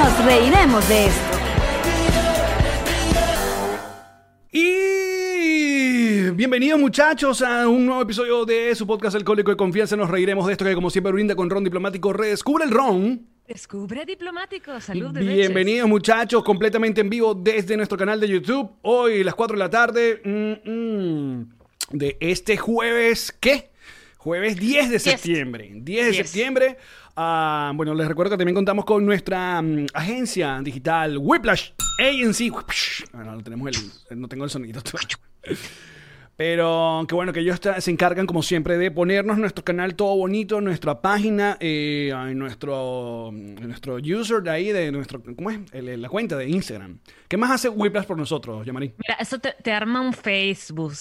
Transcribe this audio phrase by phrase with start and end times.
[0.00, 1.38] Nos reiremos de esto.
[4.50, 9.96] Y bienvenidos muchachos a un nuevo episodio de su podcast Alcohólico de Confianza.
[9.96, 12.14] Nos reiremos de esto que como siempre brinda con Ron Diplomático.
[12.14, 13.26] Redescubre el Ron.
[13.46, 18.70] Descubre diplomático, salud de Bienvenidos muchachos, completamente en vivo desde nuestro canal de YouTube.
[18.80, 21.48] Hoy las 4 de la tarde mm, mm,
[21.90, 23.68] de este jueves, ¿qué?
[24.16, 25.70] Jueves 10 de septiembre.
[25.74, 26.78] 10 de septiembre.
[27.16, 32.50] Ah, bueno, les recuerdo que también contamos con nuestra mm, agencia digital Whiplash Agency.
[33.12, 33.70] Bueno, no, tenemos
[34.10, 34.80] el, no tengo el sonido.
[36.36, 40.62] Pero qué bueno que ellos se encargan, como siempre, de ponernos nuestro canal todo bonito,
[40.62, 45.58] nuestra página, eh, nuestro, nuestro user de ahí, de nuestro, ¿cómo es?
[45.74, 46.98] la cuenta de Instagram.
[47.28, 48.94] ¿Qué más hace Whiplash por nosotros, Yamari?
[48.96, 50.94] Mira, eso te arma un Facebook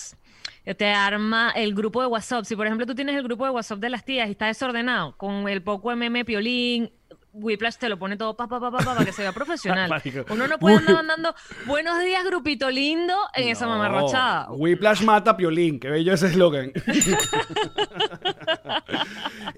[0.76, 2.46] te arma el grupo de WhatsApp.
[2.46, 5.16] Si por ejemplo tú tienes el grupo de WhatsApp de las tías y está desordenado,
[5.18, 6.92] con el poco MM piolín,
[7.32, 9.90] Whiplash te lo pone todo pa, pa, pa, pa, para que se vea profesional.
[10.30, 14.52] Uno no puede andar mandando buenos días, grupito lindo, en esa mamarrachada.
[14.52, 16.72] Whiplash mata Piolín, qué bello ese eslogan.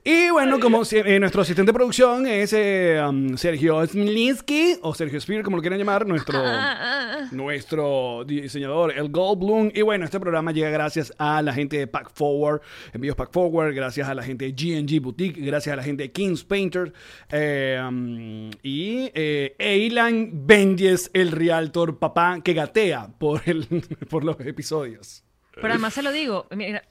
[0.04, 5.22] y bueno, como eh, nuestro asistente de producción es eh, um, Sergio Smilinski, o Sergio
[5.22, 7.28] Spear, como lo quieran llamar, nuestro, ah, ah, ah.
[7.32, 9.72] nuestro diseñador, el Goldblum.
[9.74, 12.62] Y bueno, este programa llega gracias a la gente de Pack Forward,
[12.94, 16.12] envíos Pack Forward, gracias a la gente de GNG Boutique, gracias a la gente de
[16.12, 16.92] Kings Painter.
[17.32, 23.68] Eh, eh, y eh, Eilan Bendies, el realtor papá que gatea por, el,
[24.10, 25.24] por los episodios.
[25.54, 26.48] Pero además se lo digo,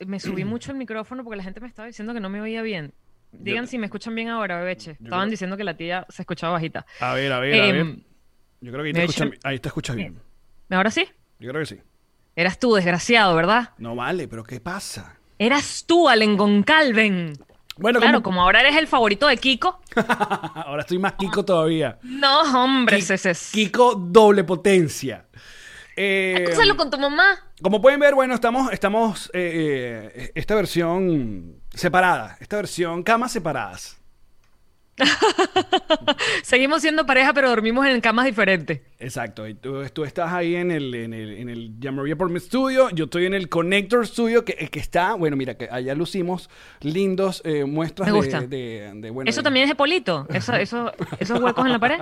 [0.06, 2.62] me subí mucho el micrófono porque la gente me estaba diciendo que no me oía
[2.62, 2.93] bien.
[3.32, 4.97] Digan si me escuchan bien ahora, bebeche.
[5.03, 6.87] Estaban diciendo que la tía se escuchaba bajita.
[7.00, 7.77] A ver, a ver, a ver.
[7.77, 8.03] Em,
[8.60, 10.21] Yo creo que ahí te, escucha, ahí te escuchas bien.
[10.69, 11.06] ¿Ahora sí?
[11.38, 11.81] Yo creo que sí.
[12.37, 13.71] Eras tú, desgraciado, ¿verdad?
[13.78, 15.19] No vale, pero ¿qué pasa?
[15.38, 17.33] Eras tú, Alen Goncalven.
[17.80, 18.42] Bueno, claro, como...
[18.42, 19.80] ahora eres el favorito de Kiko.
[20.54, 21.98] ahora estoy más Kiko todavía.
[22.02, 23.50] No, hombre, ese es.
[23.52, 25.26] Kiko doble potencia.
[25.96, 27.38] Eh, con tu mamá.
[27.62, 34.00] Como pueden ver, bueno, estamos, estamos eh, eh, esta versión separada, esta versión camas separadas.
[36.43, 38.81] Seguimos siendo pareja, pero dormimos en camas diferentes.
[38.99, 39.47] Exacto.
[39.47, 42.91] Y tú, tú estás ahí en el, en el, en el por mi Studio.
[42.91, 46.50] Yo estoy en el Connector Studio, que, que está, bueno, mira, que allá lucimos
[46.81, 48.12] lindos eh, muestras
[48.49, 50.27] De, de, Eso también es de Polito.
[50.31, 52.00] Eso, eso, esos huecos en la pared.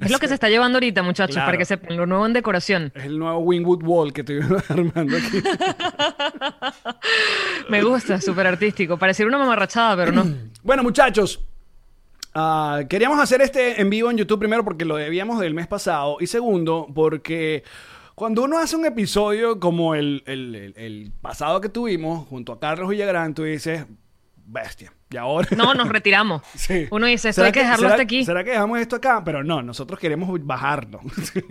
[0.00, 2.92] Es lo que se está llevando ahorita, muchachos, para que sepan, lo nuevo en decoración.
[2.94, 5.42] Es el nuevo Wingwood Wall que estoy armando aquí.
[7.68, 8.96] Me gusta, súper artístico.
[8.98, 10.26] Pareciera una mamarrachada, pero no.
[10.62, 11.40] bueno, muchachos,
[12.38, 16.18] Ah, queríamos hacer este en vivo en YouTube primero porque lo debíamos del mes pasado
[16.20, 17.64] y segundo porque
[18.14, 23.32] cuando uno hace un episodio como el, el pasado que tuvimos junto a Carlos Villagrán,
[23.32, 23.86] tú dices,
[24.44, 24.92] bestia.
[25.08, 25.48] Y ahora.
[25.56, 26.42] No, nos retiramos.
[26.90, 28.24] Uno dice, esto hay que dejarlo hasta aquí.
[28.24, 29.22] ¿Será que dejamos esto acá?
[29.24, 31.00] Pero no, nosotros queremos bajarlo.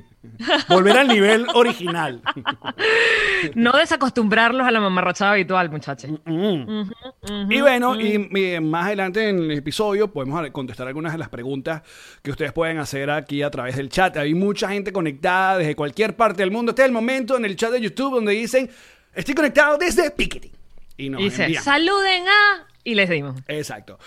[0.70, 2.22] Volver al nivel original.
[3.56, 6.12] no desacostumbrarlos a la mamarrachada habitual, muchachos.
[6.28, 11.82] y bueno, y, más adelante en el episodio podemos contestar algunas de las preguntas
[12.22, 14.18] que ustedes pueden hacer aquí a través del chat.
[14.18, 16.72] Hay mucha gente conectada desde cualquier parte del mundo.
[16.72, 18.70] Este es el momento en el chat de YouTube donde dicen,
[19.14, 20.52] estoy conectado desde Piketty.
[20.98, 23.36] Y nos dice, saluden a y les dimos.
[23.50, 24.00] Exacto.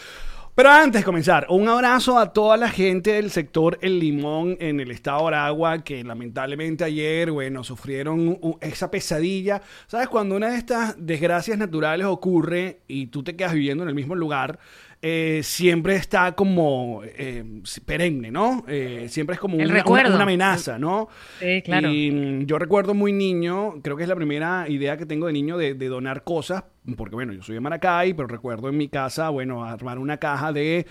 [0.58, 4.80] Pero antes de comenzar, un abrazo a toda la gente del sector El Limón en
[4.80, 9.62] el estado de Aragua que lamentablemente ayer, bueno, sufrieron esa pesadilla.
[9.86, 10.08] ¿Sabes?
[10.08, 14.16] Cuando una de estas desgracias naturales ocurre y tú te quedas viviendo en el mismo
[14.16, 14.58] lugar,
[15.00, 17.44] eh, siempre está como eh,
[17.84, 18.64] perenne, ¿no?
[18.66, 21.08] Eh, siempre es como una, una, amenaza, ¿no?
[21.38, 21.88] Sí, claro.
[21.92, 25.32] Y mm, yo recuerdo muy niño, creo que es la primera idea que tengo de
[25.32, 26.64] niño de, donar cosas,
[26.96, 30.52] porque bueno, yo soy de Maracay, pero recuerdo en mi casa, bueno, armar una caja
[30.52, 30.84] de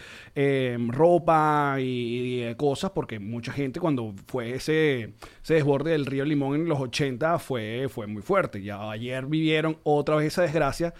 [0.88, 6.70] ropa y, cosas, porque mucha gente cuando fue ese, ese desborde del río Limón en
[6.70, 8.62] los 80 fue, fue muy fuerte.
[8.62, 10.94] Ya ayer vivieron otra vez esa desgracia.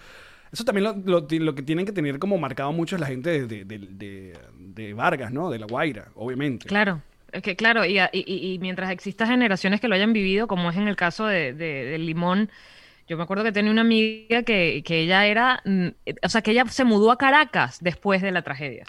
[0.52, 5.32] Eso también lo, que tienen que tener como marcado mucho es la gente de, Vargas,
[5.32, 5.50] ¿no?
[5.50, 6.66] De La Guaira, obviamente.
[6.66, 7.02] Claro.
[7.30, 10.88] Es que claro, y, y, mientras existan generaciones que lo hayan vivido, como es en
[10.88, 12.50] el caso de, Limón,
[13.08, 16.42] Yo me acuerdo que tenía una amiga que, que ella era, mm, eh, o sea,
[16.42, 18.84] que ella se mudó a Caracas después de la tragedia.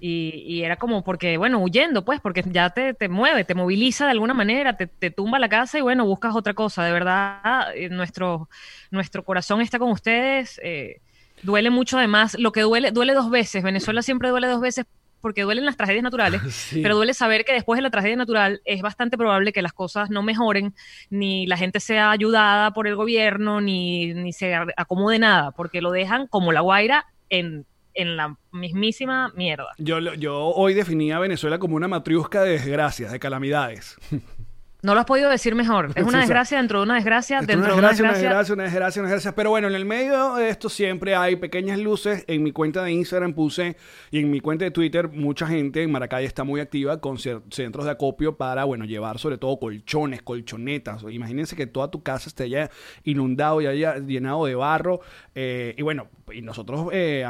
[0.00, 4.04] y, y era como porque, bueno, huyendo, pues, porque ya te, te mueve, te moviliza
[4.04, 6.84] de alguna manera, te, te tumba la casa y bueno, buscas otra cosa.
[6.84, 8.50] De verdad, eh, nuestro,
[8.90, 10.60] nuestro corazón está con ustedes.
[10.62, 11.00] eh,
[11.42, 13.62] duele mucho además, lo que duele, duele dos veces.
[13.62, 14.84] Venezuela siempre duele dos veces
[15.20, 16.80] porque duelen las tragedias naturales, Sí.
[16.82, 20.10] pero duele saber que después de la tragedia natural es bastante probable que las cosas
[20.10, 20.74] no mejoren,
[21.10, 25.90] ni la gente sea ayudada por el gobierno, ni, ni se acomode nada, porque lo
[25.90, 29.68] dejan como la guaira en, en la mismísima mierda.
[29.78, 33.96] Yo, yo hoy definía a Venezuela como una matriusca de desgracias, de calamidades.
[34.80, 35.90] No lo has podido decir mejor.
[35.96, 38.54] Es una desgracia dentro de una desgracia, dentro una de una desgracia, una desgracia.
[38.54, 39.34] una desgracia, una desgracia.
[39.34, 42.22] Pero bueno, en el medio de esto siempre hay pequeñas luces.
[42.28, 43.76] En mi cuenta de Instagram puse
[44.12, 47.86] y en mi cuenta de Twitter mucha gente en Maracay está muy activa con centros
[47.86, 51.02] de acopio para, bueno, llevar sobre todo colchones, colchonetas.
[51.10, 52.70] Imagínense que toda tu casa esté ya
[53.02, 55.00] inundado y haya llenado de barro.
[55.34, 57.24] eh, y bueno, y nosotros eh,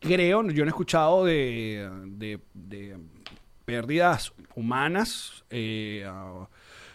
[0.00, 2.96] creo, yo no he escuchado de, de- de
[3.72, 5.44] pérdidas humanas.
[5.50, 6.46] eh, ah,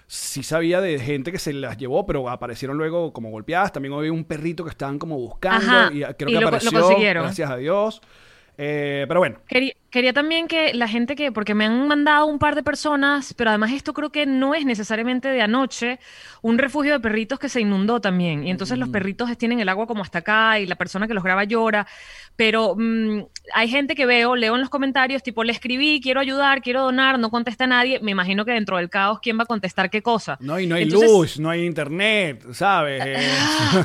[0.05, 3.71] sí sabía de gente que se las llevó, pero aparecieron luego como golpeadas.
[3.73, 6.47] También había un perrito que estaban como buscando Ajá, y creo y que lo- lo
[6.47, 6.71] apareció.
[6.79, 7.23] consiguieron.
[7.23, 8.01] Gracias a Dios.
[8.59, 12.39] Eh, pero bueno, Quería, quería también que la gente que, porque me han mandado un
[12.39, 15.99] par de personas, pero además esto creo que no es necesariamente de anoche,
[16.41, 18.45] un refugio de perritos que se inundó también.
[18.45, 18.81] Y entonces Mm.
[18.81, 21.87] los perritos tienen el agua como hasta acá y la persona que los graba llora.
[22.35, 23.21] Pero mm,
[23.55, 27.17] hay gente que veo, leo en los comentarios, tipo, le escribí, quiero ayudar, quiero donar,
[27.17, 27.99] no contesta nadie.
[28.01, 30.37] Me imagino que dentro del caos, ¿quién va a contestar qué cosa?
[30.39, 33.03] no, y no hay Entonces, luz, no hay internet, ¿sabes?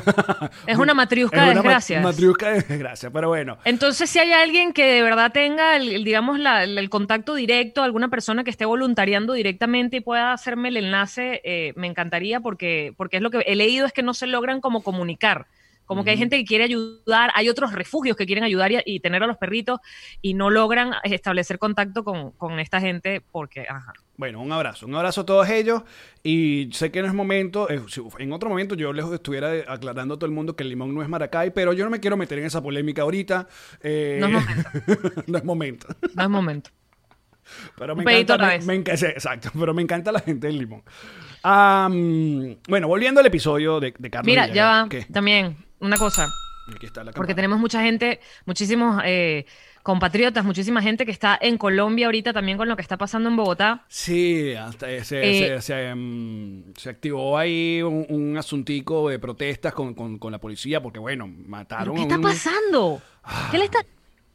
[0.67, 2.03] Es una matriusca es de una desgracias.
[2.03, 3.57] matriusca de desgracia, pero bueno.
[3.65, 7.83] Entonces, si hay alguien que de verdad tenga, el, el, digamos, la- el, contacto directo,
[7.83, 12.93] alguna persona que esté voluntariando directamente y pueda hacerme el enlace, eh, me encantaría porque,
[12.97, 15.47] porque es lo que he leído es que no se logran como comunicar.
[15.85, 18.99] Como que hay gente que quiere ayudar, hay otros refugios que quieren ayudar y, y
[19.01, 19.79] tener a los perritos
[20.21, 23.93] y no logran establecer contacto con, con esta gente porque, ajá.
[24.15, 25.81] Bueno, un abrazo, un abrazo a todos ellos
[26.21, 27.81] y sé que no es momento, eh,
[28.19, 31.01] en otro momento yo les estuviera aclarando a todo el mundo que el limón no
[31.01, 33.47] es Maracay, pero yo no me quiero meter en esa polémica ahorita.
[33.81, 34.69] eh, No es momento.
[35.27, 35.87] no es momento.
[36.13, 36.69] No es momento.
[37.77, 38.65] Pero me Un encanta, otra me- vez.
[38.87, 40.83] me sí, exacto, pero me encanta la gente del limón.
[42.67, 46.29] Bueno, volviendo al episodio de, de Carlos Mira, ya va, también, una cosa.
[46.67, 49.45] Aquí está la Porque tenemos mucha gente, muchísimos eh,
[49.83, 53.35] compatriotas, muchísima gente que está en Colombia ahorita también con lo que está pasando en
[53.35, 53.83] Bogotá.
[53.89, 59.73] Sí, hasta se, Eh, se, se, em, se activó ahí un, un asuntico de protestas
[59.73, 63.01] con, con- con la policía porque, bueno, ¿Pero mataron ¿Qué a está un- pasando?
[63.51, 63.79] ¿Qué le está...?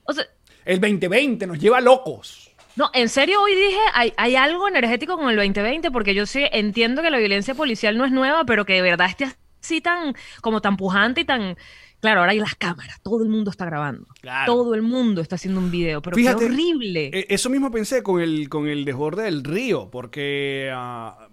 [0.04, 0.24] O sea,
[0.66, 2.50] El 2020 nos lleva locos.
[2.76, 6.44] no, en serio hoy dije, hay, hay algo energético con el 2020 porque yo sí
[6.52, 9.26] entiendo que la violencia policial no es nueva, pero que de verdad esté
[9.62, 11.56] así tan, como tan pujante y tan...
[12.00, 14.06] Claro, ahora hay las cámaras, todo el mundo está grabando.
[14.20, 14.52] Claro.
[14.52, 17.10] Todo el mundo está haciendo un video, pero Fíjate, qué horrible.
[17.12, 21.28] Eh, Eso mismo pensé con el, con el desborde del río, porque ah,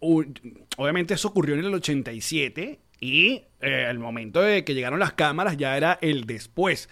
[0.00, 0.24] u-
[0.78, 5.56] obviamente eso ocurrió en el 87 y eh, el momento de que llegaron las cámaras
[5.56, 6.88] ya era el después.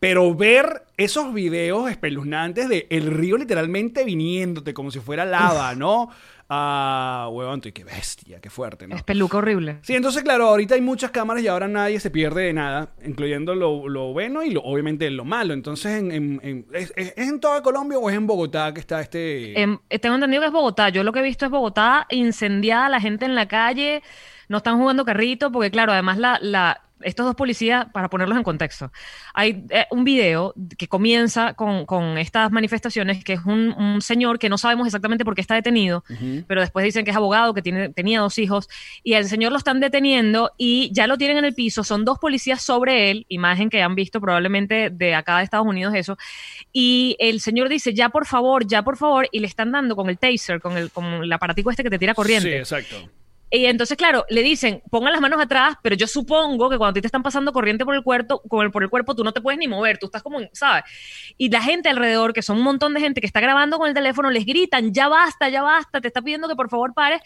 [0.00, 6.10] Pero ver esos videos espeluznantes de el río literalmente viniéndote como si fuera lava, ¿no?
[6.52, 8.96] Ah, huevón, y qué bestia, qué fuerte, ¿no?
[8.96, 9.78] Es peluca horrible.
[9.82, 13.54] Sí, entonces, claro, ahorita hay muchas cámaras y ahora nadie se pierde de nada, incluyendo
[13.54, 15.54] lo, lo bueno y lo, obviamente lo malo.
[15.54, 18.80] Entonces, en, en- en- ¿es, es- es en toda Colombia o es en Bogotá que
[18.80, 19.60] está este...?
[19.60, 20.88] Em, eh, tengo entendido que es Bogotá.
[20.88, 24.02] Yo lo que he visto es Bogotá incendiada, la gente en la calle,
[24.50, 28.42] no están jugando carrito, porque claro, además la, la, estos dos policías, para ponerlos en
[28.42, 28.90] contexto,
[29.32, 34.40] hay eh, un video que comienza con, con estas manifestaciones, que es un, un señor
[34.40, 36.02] que no sabemos exactamente por qué está detenido,
[36.48, 38.68] pero después dicen que es abogado, que tiene, tenía dos hijos,
[39.04, 42.18] y al señor lo están deteniendo y ya lo tienen en el piso, son dos
[42.18, 46.18] policías sobre él, imagen que han visto probablemente de acá de Estados Unidos eso,
[46.72, 50.10] y el señor dice, ya por favor, ya por favor, y le están dando con
[50.10, 52.50] el taser, con el, con el aparatico este que te tira corriente.
[52.50, 53.08] Sí, exacto.
[53.52, 56.94] Y entonces, claro, le dicen, pongan las manos atrás, pero yo supongo que cuando a
[56.94, 59.32] ti te están pasando corriente por el cuerpo, con el, por el cuerpo, tú no
[59.32, 60.84] te puedes ni mover, tú estás como, ¿sabes?
[61.36, 63.94] Y la gente alrededor, que son un montón de gente que está grabando con el
[63.94, 67.20] teléfono, les gritan, ya basta, ya basta, te está pidiendo que por favor pares.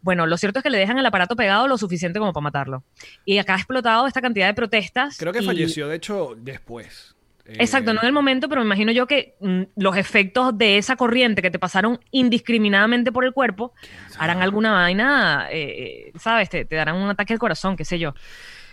[0.00, 2.84] Bueno, lo cierto es que le dejan el aparato pegado lo suficiente como para matarlo.
[3.24, 5.16] Y acá ha explotado esta cantidad de protestas.
[5.18, 7.15] Creo que y- falleció, de hecho, después.
[7.48, 10.78] Eh, Exacto, no en el momento, pero me imagino yo que mm, los efectos de
[10.78, 13.72] esa corriente que te pasaron indiscriminadamente por el cuerpo
[14.18, 16.48] harán alguna vaina, eh, ¿sabes?
[16.50, 18.14] Te, te darán un ataque al corazón, qué sé yo.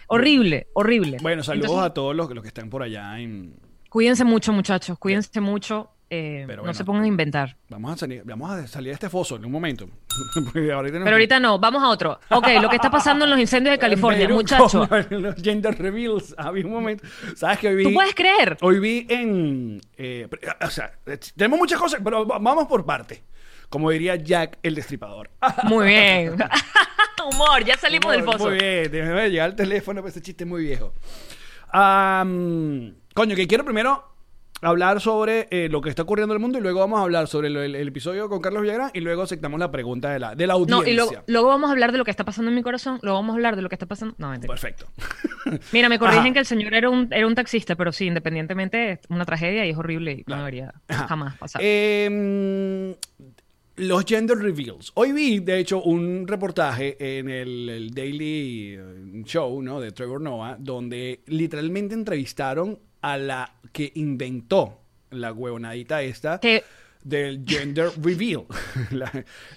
[0.08, 1.18] Horrible, horrible.
[1.22, 3.56] Bueno, saludos Entonces, a todos los, los que están por allá en...
[3.90, 5.93] Cuídense mucho, muchachos, cuídense mucho.
[6.16, 6.74] Eh, Pero no bueno.
[6.76, 7.56] se pongan a inventar.
[7.70, 9.88] Vamos a salir, vamos a salir de este foso en un momento.
[10.54, 12.20] Pero ahorita no, vamos a otro.
[12.30, 14.88] Ok, lo que está pasando en los incendios de California, Pero muchacho.
[14.88, 16.36] como Los gender reveals.
[16.38, 17.04] Había un momento.
[17.36, 17.84] ¿Sabes que hoy vi?
[17.86, 18.58] ¿Tú puedes creer?
[18.62, 19.82] Hoy vi en.
[19.98, 20.28] eh,
[20.62, 23.24] o sea, eh, tenemos muchas cosas, pero va- vamos por parte.
[23.70, 25.32] Como diría Jack el Destripador.
[25.64, 26.36] Muy bien.
[27.26, 28.50] Humor, ya salimos del foso.
[28.50, 30.94] Muy bien, déjame llegar al teléfono, pues ese chiste es muy viejo.
[33.16, 34.13] Coño, que quiero primero
[34.70, 37.28] hablar sobre eh, lo que está ocurriendo en el mundo y luego vamos a hablar
[37.28, 40.36] sobre el, el- el episodio con Carlos Villagrán y luego aceptamos la pregunta de la,
[40.36, 40.84] de la audiencia.
[40.84, 43.00] No, y luego, luego vamos a hablar de lo que está pasando en mi corazón.
[43.02, 44.16] Luego vamos a hablar de lo que está pasando.
[44.18, 44.52] No, mentira.
[44.54, 44.86] Perfecto.
[45.72, 46.34] Mira, me corrigen Ajá.
[46.34, 49.70] que el señor era un, era un taxista, pero sí, independientemente, es una tragedia y
[49.72, 51.08] es horrible y no debería Ajá.
[51.08, 51.62] jamás pasar.
[51.64, 52.96] Em,
[53.76, 54.92] los gender reveals.
[54.94, 59.80] Hoy vi, de hecho, un reportaje en el, el Daily eh, Show, ¿no?
[59.80, 66.40] De Trevor Noah, donde literalmente entrevistaron a la que inventó la huevonadita esta
[67.04, 68.46] del gender reveal.
[68.92, 69.12] La-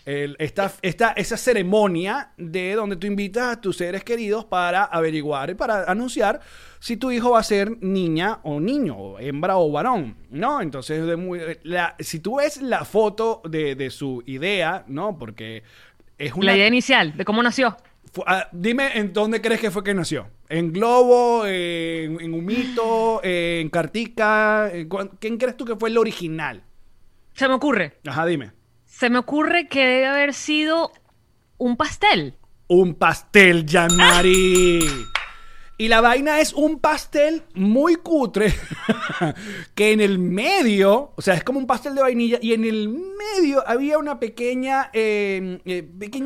[0.05, 5.55] el- esta, esta- esa ceremonia de donde tú invitas a tus seres queridos para averiguar
[5.57, 6.41] para anunciar
[6.81, 10.61] si tu hijo va a ser niña o niño, o hembra o varón, ¿no?
[10.61, 15.17] Entonces, de muy- la- si tú ves la foto de, de su idea, ¿no?
[15.17, 15.63] Porque
[16.19, 16.47] es una...
[16.47, 17.77] La idea inicial de cómo nació.
[18.27, 20.29] Ah, dime en dónde crees que fue que nació.
[20.49, 21.45] ¿En Globo?
[21.47, 23.21] ¿En, en Humito?
[23.23, 24.71] ¿En Cartica?
[24.73, 26.63] ¿En cuán- ¿Quién crees tú que fue el original?
[27.35, 27.99] Se me ocurre.
[28.07, 28.53] Ajá, dime.
[28.85, 30.91] Se me ocurre que debe haber sido
[31.59, 32.35] un pastel.
[32.69, 34.81] Un pastel, Jean-Marie.
[35.79, 38.55] Y la vaina es un pastel muy cutre
[39.75, 42.89] que en el medio, o sea, es como un pastel de vainilla y en el
[42.89, 44.89] medio había una pequeña...
[44.95, 46.25] eh, eh, pequeña.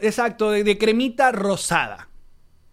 [0.00, 2.08] Exacto, de, de cremita rosada.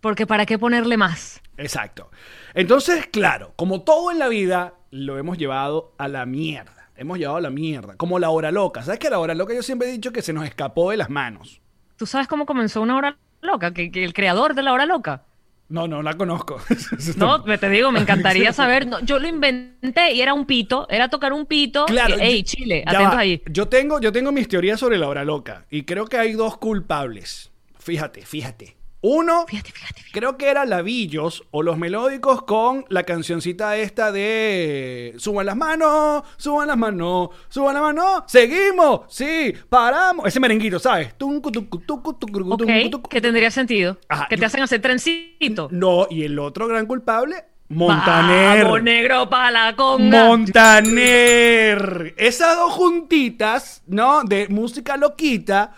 [0.02, 1.42] Porque ¿para qué ponerle más?
[1.58, 2.10] Exacto.
[2.56, 6.90] Entonces, claro, como todo en la vida, lo hemos llevado a la mierda.
[6.96, 7.96] Hemos llevado a la mierda.
[7.98, 8.82] Como la hora loca.
[8.82, 11.10] ¿Sabes que la hora loca yo siempre he dicho que se nos escapó de las
[11.10, 11.62] manos?
[11.98, 13.74] ¿Tú sabes cómo comenzó una hora loca?
[13.74, 15.24] Que, que el creador de la hora loca.
[15.70, 16.60] No, no la conozco.
[17.18, 18.88] No, te digo, me encantaría saber.
[18.88, 21.86] No, yo lo inventé y era un pito, era tocar un pito.
[21.86, 22.16] Claro.
[22.18, 23.20] que- ey, yo- Chile, atentos va.
[23.20, 23.42] ahí.
[23.50, 25.66] Yo tengo, yo tengo mis teorías sobre la hora loca.
[25.70, 27.52] Y creo que hay dos culpables.
[27.78, 28.76] Fíjate, fíjate.
[29.02, 30.12] Uno, Fíjate, fíjate, fíjate.
[30.12, 36.24] creo que era Lavillos o los melódicos con la cancioncita esta de Suban las manos,
[36.36, 40.26] suban las manos, suban las manos, seguimos, sí, paramos.
[40.28, 41.18] Ese merenguito, ¿sabes?
[41.18, 43.10] Tuncu, tucu, tucu, tucu, Ok, tuncu, tucu.
[43.10, 43.98] que tendría sentido.
[44.10, 45.70] Ajá, que te yo- hacen hacer trencito.
[45.72, 48.64] No, y el otro gran culpable, Montaner.
[48.66, 50.26] Vamos, negro para la conga.
[50.26, 52.16] Montaner.
[52.18, 54.24] Esas dos juntitas, ¿no?
[54.24, 55.74] De música loquita.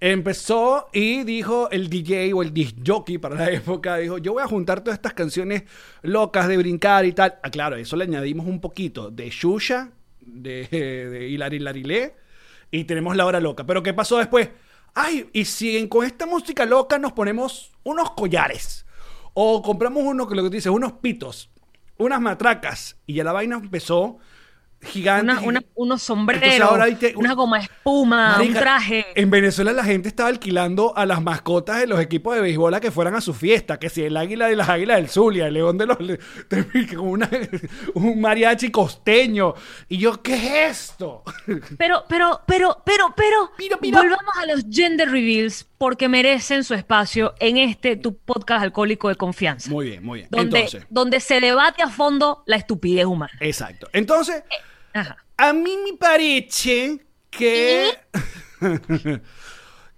[0.00, 4.42] Empezó y dijo el DJ o el disc jockey para la época, dijo, yo voy
[4.42, 5.64] a juntar todas estas canciones
[6.02, 7.38] locas de brincar y tal.
[7.42, 12.14] Ah, claro, eso le añadimos un poquito de Shusha, de, de Hilari Larilé,
[12.70, 13.64] y tenemos la hora loca.
[13.64, 14.50] Pero ¿qué pasó después?
[14.94, 18.86] Ay, y si con esta música loca nos ponemos unos collares,
[19.32, 21.50] o compramos uno que lo que tú dices, unos pitos,
[21.98, 24.18] unas matracas, y ya la vaina empezó
[24.84, 25.32] gigante.
[25.32, 29.06] Una- una- unos sombreros, Entonces ahora hay que- una goma espuma, Marica, un traje.
[29.14, 32.80] En Venezuela la gente estaba alquilando a las mascotas de los equipos de béisbol a
[32.80, 35.54] que fueran a su fiesta, que si el águila de las águilas del Zulia, el
[35.54, 35.98] león de los
[36.98, 37.30] una-
[37.94, 39.54] un mariachi costeño.
[39.88, 40.34] Y yo, ¿qué
[40.66, 41.22] es esto?
[41.78, 43.50] Pero, pero, pero, pero, pero,
[43.80, 49.16] volvamos a los gender reveals porque merecen su espacio en este tu podcast alcohólico de
[49.16, 49.70] confianza.
[49.70, 50.28] Muy bien, muy bien.
[50.30, 53.32] donde, Entonces, donde se debate a fondo la estupidez humana.
[53.40, 53.88] exacto.
[53.92, 54.42] Entonces,
[54.94, 55.16] Ajá.
[55.36, 57.90] a mí me parece que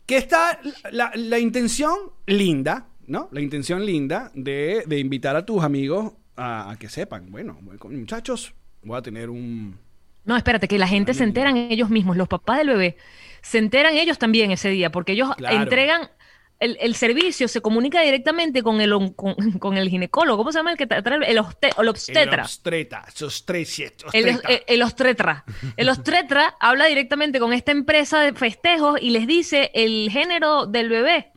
[0.07, 0.61] que está
[0.91, 1.95] la, la intención
[2.26, 3.29] linda, ¿no?
[3.33, 7.59] La intención linda de, de invitar a tus amigos a, a que sepan, bueno,
[7.91, 9.79] muchachos, voy a tener un...
[10.25, 12.97] No, espérate, que la gente se enteran ellos mismos, los papás del bebé,
[13.43, 15.57] se enteran ellos también ese día, porque ellos Claro.
[15.62, 16.11] entregan
[16.58, 20.58] el, el servicio, se comunica directamente con el, on- con, con el ginecólogo, ¿cómo se
[20.58, 22.22] llama el que tra- trae el, el obstetra?
[24.12, 24.48] El, obstreta.
[24.48, 25.44] el- el ostretra.
[25.76, 30.88] El ostretra habla directamente con esta empresa de festejos y les dice el género del
[30.88, 31.32] bebé.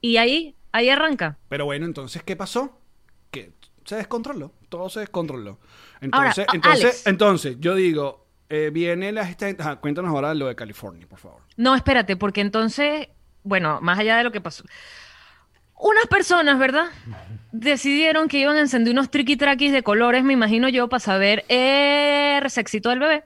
[0.00, 1.38] Y ahí, ahí arranca.
[1.48, 2.78] Pero bueno, entonces, ¿qué pasó?
[3.30, 3.52] Que
[3.84, 5.58] se descontroló, todo se descontroló.
[6.00, 7.06] Entonces, entonces, Alex.
[7.06, 9.22] entonces, yo digo, eh, viene la...
[9.28, 11.40] esta- ajá, cuéntanos ahora lo de California, por favor.
[11.56, 13.08] No, espérate, porque entonces,
[13.44, 14.64] bueno, más allá de lo que pasó.
[15.78, 16.86] Unas personas, ¿verdad?
[17.52, 22.48] Decidieron que iban a encender unos triqui-traquis de colores, me imagino yo, para saber el
[22.50, 23.24] sexito del bebé.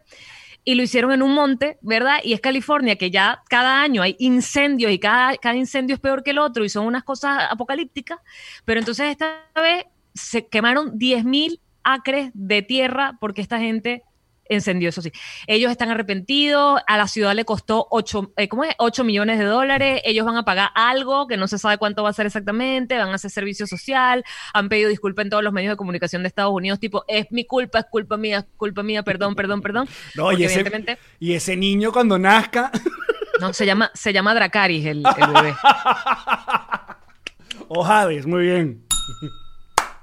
[0.64, 2.18] Y lo hicieron en un monte, ¿verdad?
[2.22, 6.22] Y es California, que ya cada año hay incendios y cada, cada incendio es peor
[6.22, 8.18] que el otro y son unas cosas apocalípticas.
[8.64, 9.84] Pero entonces esta vez
[10.14, 14.02] se quemaron 10.000 acres de tierra porque esta gente
[14.48, 15.12] encendió, eso sí.
[15.46, 18.74] Ellos están arrepentidos, a la ciudad le costó 8, eh, ¿cómo es?
[18.78, 22.10] 8 millones de dólares, ellos van a pagar algo que no se sabe cuánto va
[22.10, 24.24] a ser exactamente, van a hacer servicio social,
[24.54, 27.44] han pedido disculpas en todos los medios de comunicación de Estados Unidos, tipo, es mi
[27.44, 29.88] culpa, es culpa mía, es culpa mía, perdón, perdón, perdón.
[30.14, 32.70] No, y ese, evidentemente, y ese niño cuando nazca.
[33.40, 35.54] no, se llama, se llama Dracaris el, el bebé.
[37.68, 38.86] o Hades, muy bien.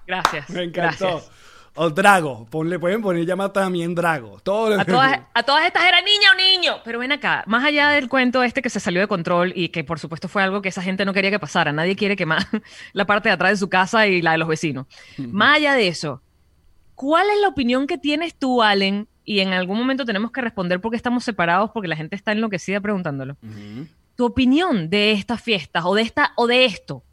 [0.07, 0.49] Gracias.
[0.49, 1.07] Me encantó.
[1.07, 1.34] gracias.
[1.77, 2.45] O Drago.
[2.49, 4.39] Ponle, pueden poner llamar también Drago.
[4.39, 6.73] Todo lo- A todas, a todas estas era niña o niño.
[6.85, 9.83] Pero ven acá, más allá del cuento este que se salió de control y que
[9.83, 11.71] por supuesto fue algo que esa gente no quería que pasara.
[11.73, 12.45] Nadie quiere quemar
[12.93, 14.87] la parte de atrás de su casa y la de los vecinos.
[15.17, 16.21] Más allá de eso,
[16.95, 19.07] ¿cuál es la opinión que tienes tú, Allen?
[19.25, 22.79] Y en algún momento tenemos que responder porque estamos separados, porque la gente está enloquecida
[22.79, 23.35] preguntándolo.
[24.15, 27.03] Tu opinión de estas fiestas o de esta o de esto.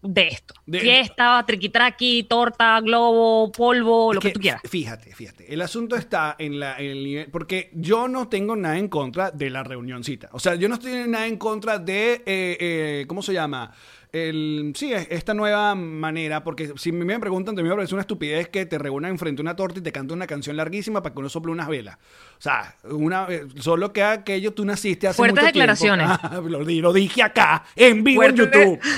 [0.00, 0.54] De esto.
[0.64, 4.62] De- Fiesta, triquitraqui, torta, globo, polvo, lo Es que, tú quieras.
[4.64, 5.52] Fíjate, fíjate.
[5.52, 7.30] El asunto está en, la, en el nivel.
[7.30, 10.28] Porque yo no tengo nada en contra de la reunioncita.
[10.32, 12.12] O sea, yo no estoy nada en contra de.
[12.14, 13.72] eh, eh, ¿Cómo se llama?
[14.10, 18.48] El, sí, es- esta nueva manera, porque si me preguntan, también me parece una estupidez
[18.48, 21.18] que te reúnan enfrente a una torta y te canten una canción larguísima para que
[21.20, 21.96] uno sople unas velas.
[22.38, 25.72] O sea, una, eh, solo que aquello tú naciste hace Fuertes mucho tiempo.
[25.72, 26.08] declaraciones.
[26.22, 28.80] Ah, lo, lo dije acá, en vivo en de- YouTube.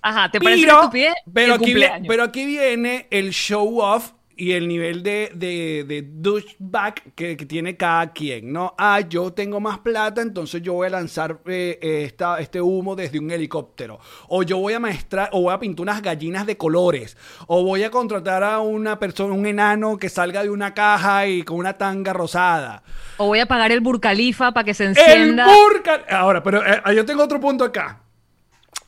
[0.00, 1.14] Ajá, ¿te parece pero, una estupidez?
[1.32, 1.74] pero, aquí,
[2.06, 7.44] pero aquí viene el show off y el nivel de, de, de douchebag que, que
[7.44, 8.72] tiene cada quien, ¿no?
[8.78, 12.94] Ah, yo tengo más plata, entonces yo voy a lanzar eh, eh, esta, este humo
[12.94, 13.98] desde un helicóptero.
[14.28, 17.16] O yo voy a maestrar, o voy a pintar unas gallinas de colores.
[17.48, 21.42] O voy a contratar a una persona, un enano que salga de una caja y
[21.42, 22.84] con una tanga rosada.
[23.16, 25.46] O voy a pagar el burcalifa para que se El encienda.
[25.52, 26.04] Burka...
[26.10, 28.02] Ahora, pero eh, yo tengo otro punto acá.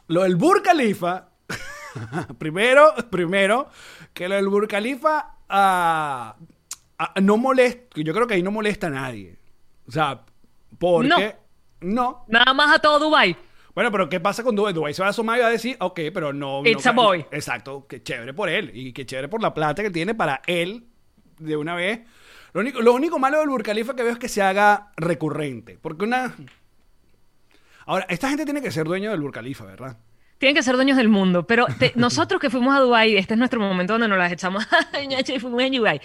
[0.06, 1.28] Lo del Burj Khalifa,
[2.38, 3.68] primero, primero,
[4.14, 4.68] que lo del Burj
[5.50, 6.36] Ah,
[7.20, 9.36] no molesta, yo creo que ahí no molesta a nadie.
[9.86, 10.22] O sea,
[10.78, 11.36] porque...
[11.80, 12.24] No.
[12.28, 13.36] Nada más a todo Dubai.
[13.74, 14.74] Bueno, pero ¿qué pasa con Dubái?
[14.74, 16.62] Dubái se va a asomar y va a decir, ok, pero no...
[16.64, 17.26] It's no- a boy.
[17.30, 20.86] Exacto, que chévere por él y que chévere por la plata que tiene para él
[21.38, 22.00] de una vez.
[22.52, 25.78] Lo único, lo único malo del Burj Khalifa que veo es que se haga recurrente.
[25.80, 26.34] Porque una...
[27.86, 29.98] Ahora, esta gente tiene que ser dueño del Burj Khalifa, ¿verdad?
[30.40, 31.46] Tienen que ser dueños del mundo.
[31.46, 34.66] Pero te- nosotros que fuimos a Dubai, este es nuestro momento donde nos las echamos.
[35.00, 36.00] Y fuimos a Dubai.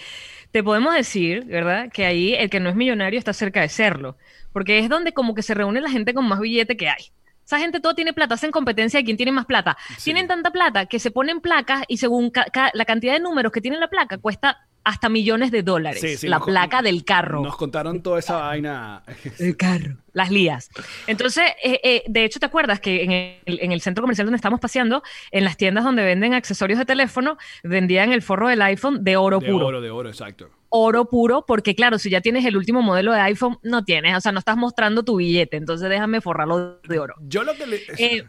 [0.51, 1.89] Te podemos decir, ¿verdad?
[1.91, 4.17] Que ahí el que no es millonario está cerca de serlo.
[4.53, 7.05] Porque es donde como que se reúne la gente con más billete que hay.
[7.45, 9.77] Esa gente todo tiene plata, hacen competencia de quién tiene más plata.
[10.03, 13.51] Tienen tanta plata que se ponen placas y según ca- ca- la cantidad de números
[13.51, 15.99] que tiene la placa cuesta hasta millones de dólares.
[15.99, 17.41] Sí, sí, la nos- placa del carro.
[17.41, 19.03] Nos contaron toda esa vaina.
[19.39, 19.97] El carro.
[20.13, 20.69] Las lías.
[21.07, 24.37] Entonces, eh, eh, de hecho, ¿te acuerdas que en el, en el centro comercial donde
[24.37, 29.03] estamos paseando, en las tiendas donde venden accesorios de teléfono, vendían el forro del iPhone
[29.03, 29.65] de oro de puro?
[29.65, 30.49] oro, de oro, exacto.
[30.69, 34.21] Oro puro, porque claro, si ya tienes el último modelo de iPhone, no tienes, o
[34.21, 37.15] sea, no estás mostrando tu billete, entonces déjame forrarlo de oro.
[37.21, 37.81] Yo lo que le...
[37.97, 38.23] Eh,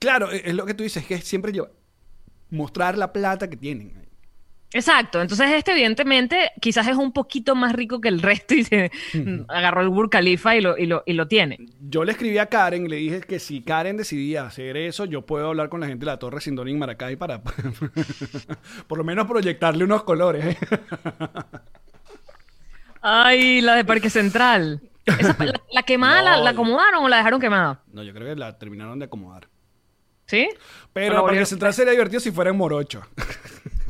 [0.00, 1.68] claro, es lo que tú dices, que siempre yo...
[2.50, 4.03] Mostrar la plata que tienen.
[4.76, 8.90] Exacto, entonces este evidentemente quizás es un poquito más rico que el resto y se
[9.48, 11.58] agarró el Burj Khalifa y lo, y lo, y lo tiene.
[11.80, 15.22] Yo le escribí a Karen y le dije que si Karen decidía hacer eso, yo
[15.22, 17.40] puedo hablar con la gente de la Torre Sindoni en Maracay para
[18.88, 20.44] por lo menos proyectarle unos colores.
[20.44, 20.58] ¿eh?
[23.00, 24.80] Ay, la de Parque Central.
[25.06, 27.80] Esa- la, la quemada, la, No, la acomodaron o la dejaron quemada?
[27.92, 29.48] No, yo creo que la terminaron de acomodar.
[30.26, 30.48] ¿Sí?
[30.92, 33.02] Pero Bueno, para que volvieron- Central sería divertido si fuera en Morocho.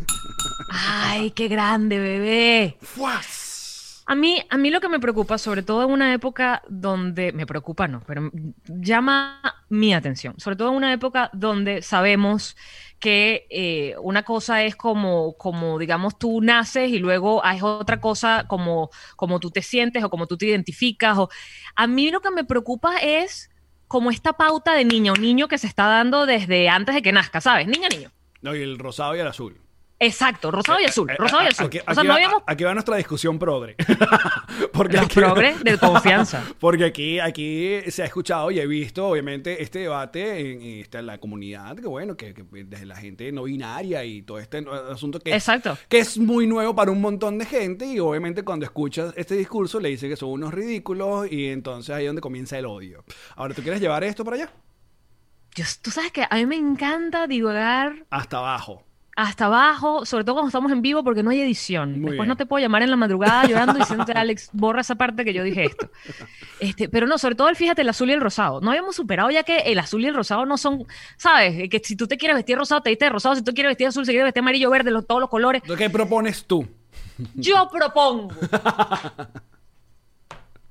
[0.70, 2.76] Ay, qué grande, bebé.
[2.80, 4.02] ¡Fuas!
[4.06, 7.46] A mí, a mí lo que me preocupa, sobre todo en una época donde, me
[7.46, 8.30] preocupa no, pero
[8.66, 12.54] llama mi atención, sobre todo en una época donde sabemos
[12.98, 18.44] que eh, una cosa es como, como, digamos, tú naces y luego es otra cosa
[18.46, 21.16] como, como tú te sientes o como tú te identificas.
[21.18, 21.30] O...
[21.74, 23.50] A mí lo que me preocupa es
[23.88, 27.40] como esta pauta de niño, niño que se está dando desde antes de que nazca,
[27.40, 27.66] ¿sabes?
[27.66, 28.10] Niña, niño.
[28.42, 29.63] No, y el rosado y el azul.
[30.00, 31.66] Exacto, rosado y azul, Eh, rosado y eh, azul.
[31.66, 33.76] Aquí, o sea, no va, habíamos aquí va nuestra discusión progre.
[34.72, 36.42] porque aquí- progres de confianza.
[36.58, 41.06] Porque aquí, aquí se ha escuchado y he visto, obviamente, este debate en, esta- en
[41.06, 45.20] la comunidad, que bueno, que, que desde la gente no binaria y todo este asunto
[45.20, 45.78] que, Exacto.
[45.88, 49.78] que es muy nuevo para un montón de gente y obviamente cuando escuchas este discurso
[49.80, 53.04] le dice que son unos ridículos y entonces ahí es donde comienza el odio.
[53.36, 54.50] Ahora, ¿tú quieres llevar esto para allá?
[55.54, 58.84] Yo- tú sabes que a mí me encanta divagar Hasta abajo.
[59.16, 61.90] Hasta abajo, sobre todo cuando estamos en vivo porque no hay edición.
[61.92, 62.28] Muy Después bien.
[62.28, 65.42] no te puedo llamar en la madrugada llorando diciéndote, Alex, borra esa parte que yo
[65.44, 65.88] dije esto.
[66.60, 68.60] Este, pero no, sobre todo el, fíjate, el azul y el rosado.
[68.60, 70.84] No habíamos superado ya que el azul y el rosado no son,
[71.16, 71.68] ¿sabes?
[71.68, 73.36] Que si tú te quieres vestir rosado, te vistes de rosado.
[73.36, 75.62] Si tú quieres vestir azul, quieres vestir amarillo, verde, los- todos los colores.
[75.76, 76.66] ¿Qué propones tú?
[77.34, 78.34] Yo propongo.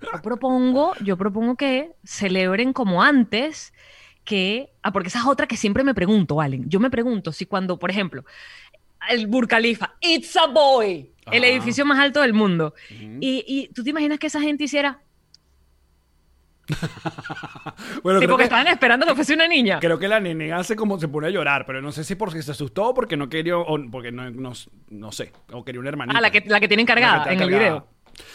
[0.02, 3.73] Yo propongo, yo propongo que celebren como antes,
[4.24, 4.72] que.
[4.82, 6.70] Ah, porque esa es otra que siempre me pregunto, Allen.
[6.70, 8.26] Yo me pregunto si cuando, por ejemplo,
[9.10, 12.74] el Burj Khalifa, It's a Boy, el edificio más alto del mundo.
[12.90, 15.02] y, y tú te imaginas que esa gente hiciera.
[18.04, 19.80] Bueno, tipo que que, estaban esperando que fuese una niña.
[19.80, 22.42] creo que la nene hace como se pone a llorar, pero no sé si porque
[22.42, 24.54] se asustó o porque no quería, o porque no, no,
[24.90, 26.18] no sé, o quería una hermanita.
[26.18, 27.88] Ah, la que, la que tienen cargada La que en el video.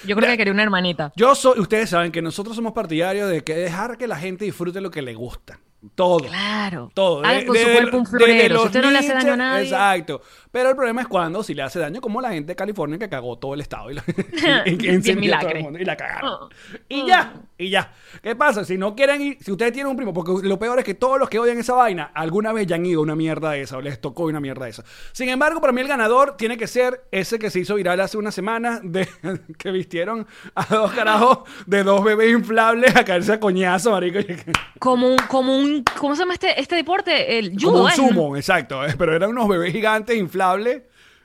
[0.06, 1.12] Yo creo que quería una hermanita.
[1.16, 4.80] Yo soy, ustedes saben que nosotros somos partidarios de que dejar que la gente disfrute
[4.80, 5.60] lo que le gusta.
[5.94, 6.18] Todo.
[6.26, 6.90] Claro.
[6.92, 7.22] Todo.
[7.22, 8.60] De- con su cuerpo un florero.
[8.60, 9.64] Si usted no le hace daño a nadie.
[9.64, 10.20] Exacto.
[10.50, 13.08] Pero el problema es cuando si le hace daño, como la gente de California que
[13.08, 14.04] cagó todo el estado y la,
[14.66, 16.30] y- incendió todo el mundo y la cagaron.
[16.30, 16.48] Oh.
[16.88, 17.92] Y ya, y ya.
[18.22, 18.64] ¿Qué pasa?
[18.64, 21.18] Si no quieren ir, si ustedes tienen un primo, porque lo peor es que todos
[21.18, 23.76] los que odian esa vaina, alguna vez ya han ido a una mierda de esa
[23.76, 24.84] o les tocó una mierda de esa.
[25.12, 28.16] Sin embargo, para mí el ganador tiene que ser ese que se hizo viral hace
[28.16, 29.06] una semana de
[29.58, 34.18] que vistieron a dos carajos de dos bebés inflables a caerse a coñazo, marico.
[34.78, 37.38] Como un, como un, ¿cómo se llama este, este deporte?
[37.38, 38.08] El judo, Como un ¿es, no?
[38.08, 38.86] sumo, exacto.
[38.86, 40.37] eh, Pero eran unos bebés gigantes inflables.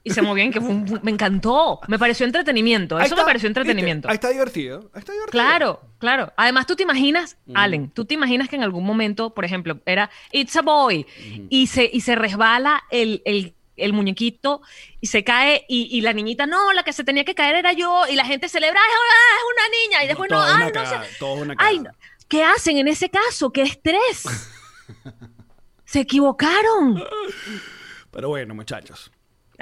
[0.05, 1.79] Y se movían, que fue un- me encantó.
[1.87, 2.97] Me pareció entretenimiento.
[2.97, 3.59] Ahí Eso está, me pareció ¿viste?
[3.61, 4.09] entretenimiento.
[4.09, 4.89] Ahí está divertido.
[4.93, 5.31] Ahí está divertido.
[5.31, 6.33] Claro, claro.
[6.35, 10.09] Además, tú te imaginas, Allen, tú te imaginas que en algún momento, por ejemplo, era
[10.33, 11.05] It's a Boy
[11.49, 14.61] y, se, y se resbala el, el- el muñequito
[15.01, 17.71] y se cae y, y la niñita, no, la que se tenía que caer era
[17.73, 20.57] yo y la gente celebra, "Ah, es una niña y después no, todo es ay,
[20.57, 21.15] una no cagada, sé.
[21.17, 21.95] todo es una Ay, cagada.
[22.27, 23.51] ¿qué hacen en ese caso?
[23.51, 24.23] ¡Qué estrés!
[25.85, 27.03] se equivocaron.
[28.13, 29.11] Pero bueno, muchachos.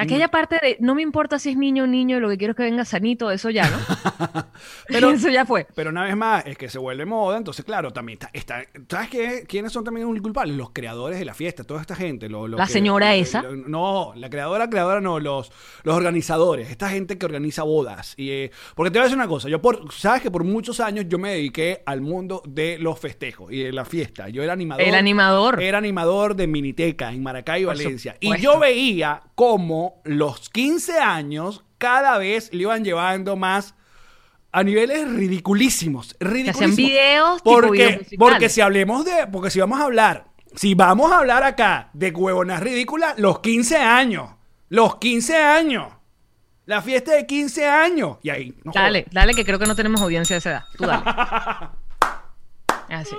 [0.01, 2.57] Aquella parte de no me importa si es niño o niño, lo que quiero es
[2.57, 3.77] que venga sanito, eso ya, ¿no?
[4.87, 5.67] Pero- eso ya fue.
[5.75, 9.09] Pero una vez más, es que se vuelve moda, entonces claro, también está, está- ¿sabes
[9.09, 9.43] qué?
[9.47, 10.55] ¿Quiénes son también los culpables?
[10.55, 12.29] Los creadores de la fiesta, toda esta gente.
[12.29, 13.41] lo- lo La que- señora lo- esa.
[13.43, 15.51] no, la creadora, creadora no, los,
[15.83, 18.13] los organizadores, esta gente que organiza bodas.
[18.17, 20.79] Y, eh, porque te voy a decir una cosa, yo por, sabes que por muchos
[20.79, 24.29] años yo me dediqué al mundo de los festejos y de la fiesta.
[24.29, 24.83] Yo era animador.
[24.85, 25.61] El animador.
[25.61, 28.15] Era animador de Miniteca en Maracay, Valencia.
[28.19, 33.75] Y yo veía cómo los 15 años cada vez le iban llevando más
[34.51, 36.75] a niveles ridiculísimos, ridiculísimos.
[36.75, 38.19] videos tipo videos porque, musicales.
[38.19, 40.25] porque si hablemos de, porque si vamos a hablar,
[40.55, 44.29] si vamos a hablar acá de huevonas ridículas, los 15 años,
[44.69, 45.87] los 15 años,
[46.65, 50.01] la fiesta de 15 años, y ahí, no Dale, dale, que creo que no tenemos
[50.01, 50.63] audiencia de esa edad.
[50.77, 51.03] Tú dale.
[52.89, 53.15] Así.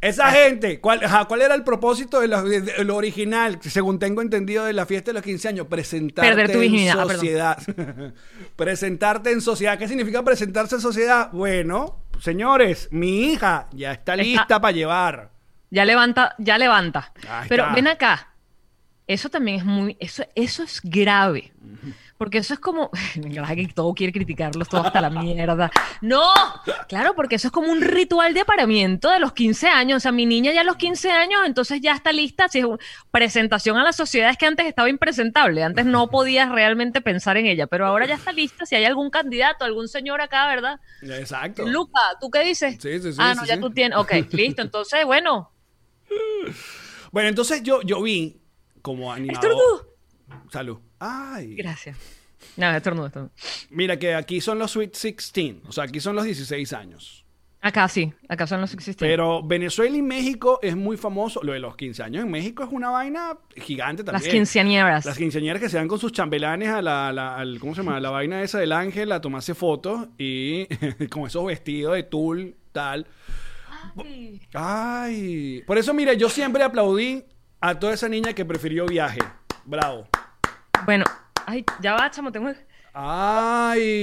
[0.00, 4.22] Esa gente, ¿cuál, ¿cuál era el propósito de, la- de- de lo original, según tengo
[4.22, 5.66] entendido de la fiesta de los 15 años?
[5.66, 6.60] Presentarte Perder tu.
[6.60, 7.10] Ah, en perdón.
[7.10, 7.58] sociedad.
[8.56, 9.78] presentarte en sociedad.
[9.78, 11.30] ¿Qué significa presentarse en sociedad?
[11.32, 15.30] Bueno, señores, mi hija ya está Está- lista para llevar.
[15.70, 17.12] Ya levanta, ya levanta.
[17.28, 17.74] Ahí Pero está.
[17.74, 18.27] ven acá.
[19.08, 21.50] Eso también es muy, eso, eso es grave.
[22.18, 25.70] Porque eso es como, que todo quiere criticarlos, todo hasta la mierda.
[26.02, 26.30] No,
[26.88, 29.96] claro, porque eso es como un ritual de apareamiento de los 15 años.
[29.96, 32.48] O sea, mi niña ya a los 15 años, entonces ya está lista.
[32.48, 32.78] Si es un-
[33.10, 35.62] presentación a la sociedad, es que antes estaba impresentable.
[35.62, 38.66] Antes no podías realmente pensar en ella, pero ahora ya está lista.
[38.66, 40.80] Si hay algún candidato, algún señor acá, ¿verdad?
[41.02, 41.66] Exacto.
[41.66, 42.76] Luca, ¿tú qué dices?
[42.78, 43.60] Sí, sí, sí, Ah, sí, no, ya sí.
[43.60, 43.96] tú tienes.
[43.96, 44.60] Ok, listo.
[44.68, 45.50] Entonces, bueno,
[47.10, 48.40] Bueno, entonces yo, yo vi
[48.82, 49.50] como animador.
[49.50, 49.94] estornudo.
[50.50, 50.78] Salud.
[50.98, 51.54] Ay.
[51.56, 51.96] Gracias.
[52.56, 53.32] No, estornudo, estornudo.
[53.70, 55.56] Mira que aquí son los Sweet 16.
[55.66, 57.24] O sea, aquí son los 16 años.
[57.60, 59.04] Acá sí, acá son los existentes.
[59.08, 61.40] Pero Venezuela y México es muy famoso.
[61.42, 64.22] Lo de los 15 años en México es una vaina gigante también.
[64.22, 65.04] Las quinceañeras.
[65.04, 67.96] Las quinceañeras que se van con sus chambelanes a la, la- al- ¿cómo se llama?
[67.96, 70.66] A la vaina esa del ángel a tomarse fotos y
[71.10, 73.08] con esos vestidos de tul, tal.
[74.54, 75.62] Ay.
[75.66, 77.24] Por eso, mira, yo siempre aplaudí
[77.60, 79.20] a toda esa niña que prefirió viaje.
[79.64, 80.06] Bravo.
[80.84, 81.04] Bueno,
[81.46, 82.50] ay, ya va, chamo, tengo...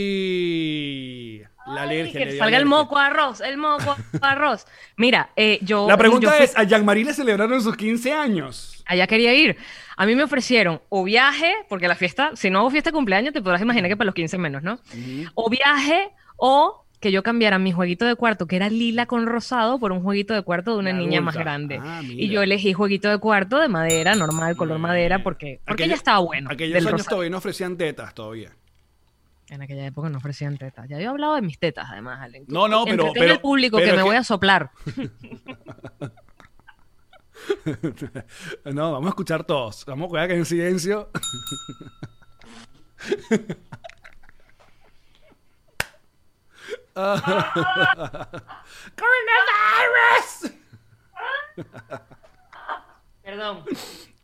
[0.06, 1.42] Ay.
[1.66, 2.20] La Ay, alergia.
[2.20, 4.66] que le salga el moco arroz, el moco arroz.
[4.98, 5.88] Mira, eh, yo...
[5.88, 8.84] La pregunta yo fui- es, ¿a Jean-Marie le celebraron sus 15 años?
[8.86, 9.58] Allá quería ir.
[9.98, 13.34] A mí me ofrecieron o viaje, porque la fiesta, si no hago fiesta de cumpleaños,
[13.34, 14.80] te podrás imaginar que para los 15 menos, ¿no?
[15.34, 19.78] O viaje, o que yo cambiara mi jueguito de cuarto, que era lila con rosado,
[19.78, 21.78] por un jueguito de cuarto de una niña más grande.
[21.80, 25.90] Ah, y yo elegí jueguito de cuarto de madera, normal, color madera, porque, porque Aquello-
[25.92, 26.50] ya estaba bueno.
[26.52, 27.10] Aquellos años rosado.
[27.10, 28.56] todavía no ofrecían tetas todavía.
[29.50, 30.90] En aquella época no ofrecían tetas.
[30.90, 32.46] Ya he hablado de mis tetas, además, Allen.
[32.48, 34.72] No, no, pero- pero- al público pero que me que- voy a soplar.
[38.74, 39.86] no, vamos a escuchar todos.
[39.86, 41.12] Vamos a jugar que en silencio.
[48.96, 50.54] ¡Coronavirus!
[53.24, 53.64] Perdón.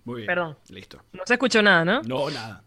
[0.05, 0.27] Muy bien.
[0.27, 0.57] Perdón.
[0.69, 1.01] Listo.
[1.13, 2.01] No se escuchó nada, ¿no?
[2.03, 2.63] No, nada.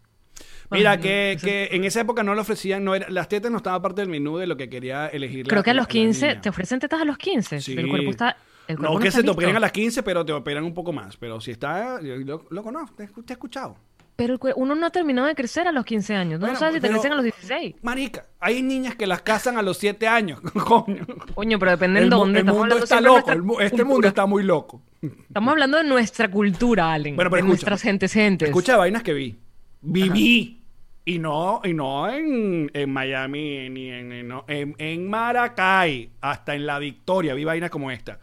[0.71, 3.51] Mira, Ay, que, no, que en esa época no le ofrecían, no era, las tetas
[3.51, 5.45] no estaban parte del menú de lo que quería elegir.
[5.45, 6.41] la- Creo que a los la 15, niña.
[6.41, 7.61] ¿te ofrecen tetas a los 15?
[7.61, 7.73] Sí.
[7.77, 8.37] El cuerpo está...
[8.67, 10.73] El cuerpo No que está se te operen a las 15, pero te operan un
[10.73, 11.15] poco más.
[11.17, 13.77] Pero si está, lo, lo conozco, te, te he escuchado.
[14.17, 16.39] Pero uno no ha terminado de crecer a los 15 años.
[16.39, 17.75] Tú Bueno, no sabes si te crecen a los 16.
[17.81, 20.39] Marica, hay niñas que las casan a los 7 años.
[20.65, 21.05] Coño.
[21.33, 22.39] Coño, pero depende mu- dónde.
[22.39, 23.59] el mundo está de loco.
[23.59, 24.81] este mundo está muy loco.
[25.01, 27.15] Estamos hablando de nuestra cultura, Allen.
[27.17, 27.51] Bueno, pero de escucha.
[27.69, 28.47] nuestras gentes, gentes.
[28.47, 29.37] Escucha vainas que vi.
[29.81, 30.61] Viví.
[31.07, 36.09] Y no, y no en, en Miami ni en, en- no, en, en Maracay.
[36.21, 38.17] Hasta en La Victoria vi vainas como esta.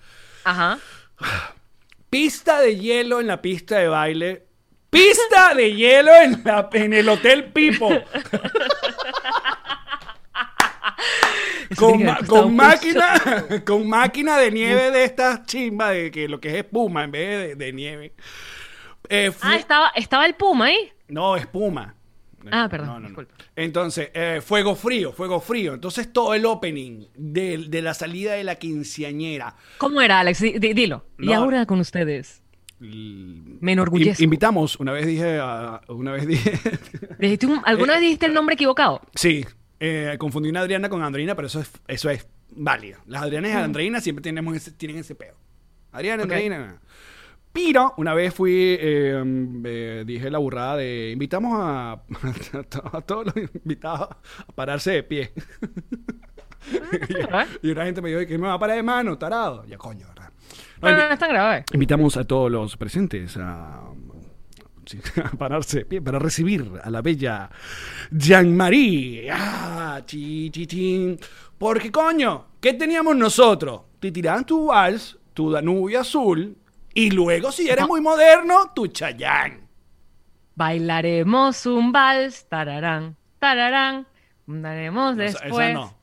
[0.45, 0.79] Ajá.
[2.11, 4.47] Pista de hielo en la pista de baile.
[4.93, 7.89] Pista de hielo en, la- en el Hotel Pipo.
[11.77, 13.15] Con, ma- con máquina
[13.67, 17.39] con máquina de nieve de estas chimbas de que lo que es espuma en vez
[17.41, 18.13] de, de nieve
[19.09, 20.93] Eh, Ah, estaba, estaba el Puma ahí.
[21.09, 21.95] no espuma
[22.51, 23.07] Ah, perdón, No, no, no.
[23.09, 23.35] disculpa.
[23.57, 28.45] entonces eh, fuego frío fuego frío entonces todo el opening de, de la salida de
[28.45, 30.41] la quinceañera ¿Cómo era, Alex?
[30.41, 31.07] Di- dilo.
[31.19, 32.42] Y ahora con ustedes.
[32.89, 34.23] Me In- enorgullezco.
[34.25, 36.53] invitamos una vez dije a- una vez dije
[37.47, 39.01] un- ¿Alguna vez dijiste el nombre equivocado?
[39.15, 39.45] Sí,
[39.81, 42.99] eh, confundí una Adriana con Andreina, pero eso es, eso es válido.
[43.07, 45.35] Las Adrianas y Andreinas siempre tenemos ese, tienen ese pedo.
[45.93, 46.33] Adriana, Ok.
[46.33, 46.81] Andreina.
[47.53, 49.23] Pero una vez fui, eh,
[49.65, 51.93] eh, dije la burrada de invitamos a,
[52.93, 54.09] a todos los invitados
[54.49, 55.33] a pararse de pie.
[57.09, 57.51] grave.
[57.63, 59.65] y una gente me dijo que me va a parar de mano, tarado.
[59.67, 60.22] Ya coño, ¿verdad?
[60.83, 61.65] No, No, no.
[61.73, 63.83] Invitamos a todos los presentes a,
[65.39, 67.49] pararse de pie para recibir a la bella
[68.11, 69.31] Jean-Marie.
[69.33, 70.51] Ah, chi.
[71.57, 73.83] Porque, coño, ¿qué teníamos nosotros?
[74.01, 76.57] Te tiraban tu vals, tu Danubio azul,
[76.93, 79.69] y luego, si eres muy moderno, tu Chayán.
[80.57, 84.07] Bailaremos un vals, tararán, tararán.
[84.47, 85.75] Daremos Esa- esa después.
[85.75, 86.02] no.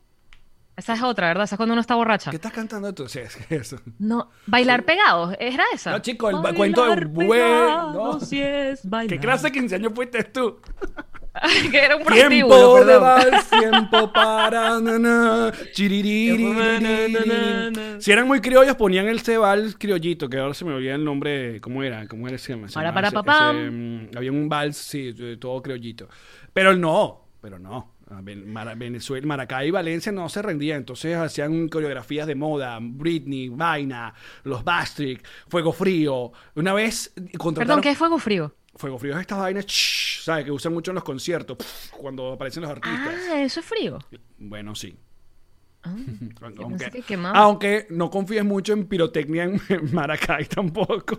[0.80, 1.44] Esa es otra, ¿verdad?
[1.44, 2.30] Esa es cuando uno está borracha.
[2.32, 3.08] ¿Qué estás cantando tú?
[3.10, 3.78] Sí, es que eso.
[4.00, 5.92] No, bailar pegados, ¿era esa?
[5.92, 8.20] No, chico, el Bailar cuento de un buen- pegados, no.
[8.26, 9.10] sí es bailar.
[9.10, 10.60] ¿Qué clase de 15 años fuiste tú?
[11.72, 15.52] que era un prostíbulo, Tiempo de vals, tiempo para na, na.
[18.00, 21.60] Si eran muy criollos ponían el vals criollito, que ahora se me olvida el nombre,
[21.62, 22.08] ¿cómo era?
[22.08, 22.54] ¿Cómo era ese?
[22.68, 26.08] se Para, para, ese, mm, había un vals, sí, todo criollito.
[26.54, 27.94] Pero no, pero no.
[28.12, 32.80] A Ven- Mara- Venezuela, Maracay y Valencia no se rendían, entonces hacían coreografías de moda,
[32.82, 36.32] Britney, Vaina, los Bastric, Fuego Frío.
[36.56, 37.68] Una vez contrataron...
[37.68, 38.56] Perdón, ¿qué es fuego frío?
[38.76, 40.46] Fuego Frío es estas vainas, shh, ¿sabes?
[40.46, 41.58] Que usan mucho en los conciertos,
[41.92, 43.16] cuando aparecen los artistas.
[43.30, 44.00] Ah, eso es frío.
[44.38, 44.98] Bueno, sí.
[45.84, 45.96] Ah,
[46.62, 51.18] Aunque, que aunque no confíes mucho en pirotecnia en, en Maracay tampoco.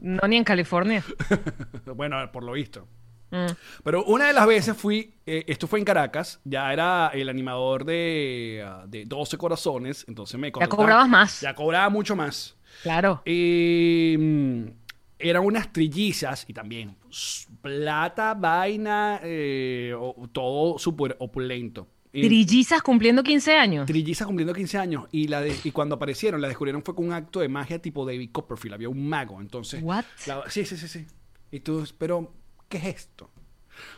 [0.00, 1.02] no, ni en California.
[1.96, 2.86] bueno, por lo visto.
[3.30, 3.46] Mm.
[3.84, 7.84] Pero una de las veces fui, eh, esto fue en Caracas, ya era el animador
[7.84, 11.40] de, ah, de 12 corazones, entonces me Ya cobrabas más.
[11.42, 12.56] Ya cobraba mucho más.
[12.82, 13.22] Claro.
[13.26, 14.62] Y mm,
[15.18, 16.96] eran unas trillizas y también
[17.60, 21.88] plata, vaina, eh, o- todo súper opulento.
[22.10, 23.86] Y Trillizas cumpliendo 15 años.
[23.86, 27.12] trillizas cumpliendo 15 años y, la de- y cuando aparecieron, la descubrieron fue con un
[27.12, 28.74] acto de magia tipo David Copperfield.
[28.74, 29.82] Había un mago, entonces.
[29.82, 30.04] What?
[30.26, 31.06] la- sí, sí, sí, sí.
[31.50, 32.32] Y tú, pero,
[32.68, 33.30] ¿qué es esto?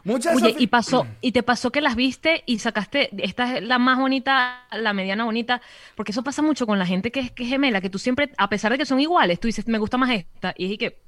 [0.04, 3.78] Muchas Oye, y pasó, y te pasó que las viste y sacaste, esta es la
[3.78, 5.60] más bonita, la mediana bonita,
[5.94, 8.30] porque eso pasa mucho con la gente que es, que es gemela, que tú siempre,
[8.36, 11.00] a pesar de que son iguales, tú dices, me gusta más esta, y es que,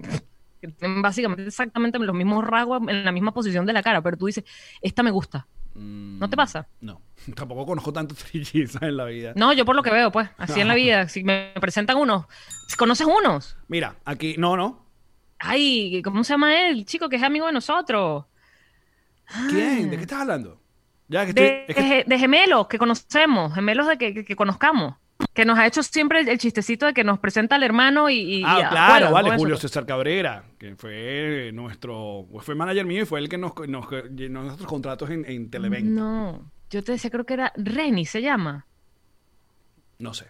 [1.03, 4.45] básicamente exactamente los mismos rasgos en la misma posición de la cara, pero tú dices,
[4.81, 5.47] esta me gusta.
[5.75, 6.69] ¿No te pasa?
[6.81, 7.01] No,
[7.35, 9.33] tampoco conozco tantas trillizas en la vida.
[9.37, 12.27] No, yo por lo que veo, pues, así en la vida, si me presentan unos,
[12.77, 13.57] ¿conoces unos?
[13.69, 14.82] Mira, aquí, no, no.
[15.45, 16.85] Ay, ¿cómo se llama él?
[16.87, 18.25] Chico que es amigo de nosotros.
[19.51, 19.91] ¿Quién?
[19.91, 20.61] ¿De qué estás hablando?
[21.09, 21.45] Ya que estoy.
[21.45, 24.95] de, es que- de- de gemelos que conocemos, gemelos de que, que- que conozcamos.
[25.35, 28.17] Que nos ha hecho siempre el, el chistecito de que nos presenta al hermano y.
[28.19, 29.57] y- Ah, y claro, vale, eso, Julio.
[29.57, 34.43] César Cabrera, que fue nuestro, fue manager mío y fue el que nos, nos llenó
[34.43, 35.95] nuestros contratos en, en Televen.
[35.95, 36.33] No.
[36.33, 38.67] No, yo te decía, creo que era Reni, se llama.
[40.15, 40.27] sé.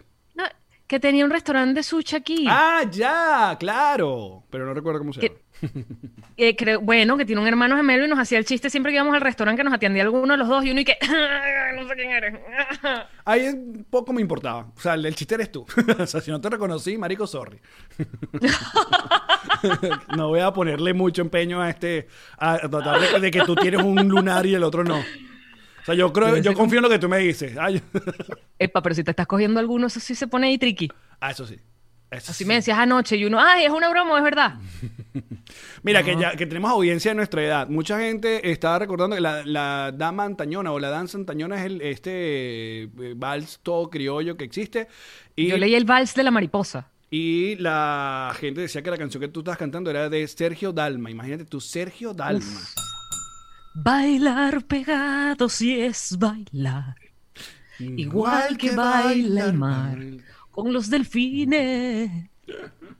[0.87, 2.45] Que tenía un restaurante de sushi aquí.
[2.49, 4.43] Ah, ya, claro.
[4.49, 5.39] Pero no recuerdo cómo se llama.
[6.35, 8.95] Eh, creo, bueno, que tiene un hermano gemelo y nos hacía el chiste siempre que
[8.95, 10.97] íbamos al restaurante que nos atendía alguno de los dos y uno y que.
[11.75, 12.39] no sé quién eres.
[13.25, 13.49] Ahí
[13.89, 14.67] poco me importaba.
[14.75, 15.65] O sea, el, el chiste eres tú.
[15.99, 17.59] o sea, si no te reconocí, marico, sorry.
[20.17, 23.81] no voy a ponerle mucho empeño a este, a tratar de, de que tú tienes
[23.81, 25.01] un lunar y el otro no.
[25.83, 27.55] O sea, yo creo, yo confío en lo que tú me dices.
[27.59, 27.79] Ah, yo-
[28.59, 30.89] Epa, pero si te estás cogiendo alguno, eso sí se pone ahí tricky.
[31.19, 31.59] Ah, eso sí.
[32.09, 32.47] Eso Así sí.
[32.47, 34.55] me decías anoche y uno, ay, es una broma, es verdad.
[35.83, 37.67] Mira, que ya que tenemos audiencia de nuestra edad.
[37.69, 41.81] Mucha gente estaba recordando que la, la dama antañona o la danza antañona es el,
[41.81, 44.87] este eh, vals todo criollo que existe.
[45.35, 46.87] Y, Yo leí el vals de la mariposa.
[47.09, 51.09] y la gente decía que la canción que tú estabas cantando era de Sergio Dalma.
[51.09, 52.45] Imagínate tú, Sergio Dalma.
[53.73, 56.95] Bailar pegado si es bailar.
[57.79, 59.97] Igual que baila el mar
[60.51, 62.29] con los delfines.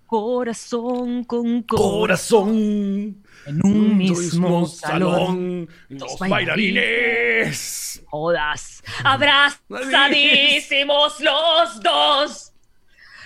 [0.05, 3.23] Corazón con corazón.
[3.45, 5.67] En un mismo salón.
[5.89, 8.01] Los Dos bailarines.
[8.07, 8.81] Jodas.
[9.03, 12.53] Abrazadísimos los dos.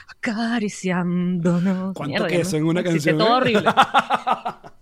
[0.09, 1.93] Acariciándonos.
[1.93, 3.31] ¿Cuánto Mierda, queso ya en una canción, Todo eh?
[3.31, 3.69] horrible.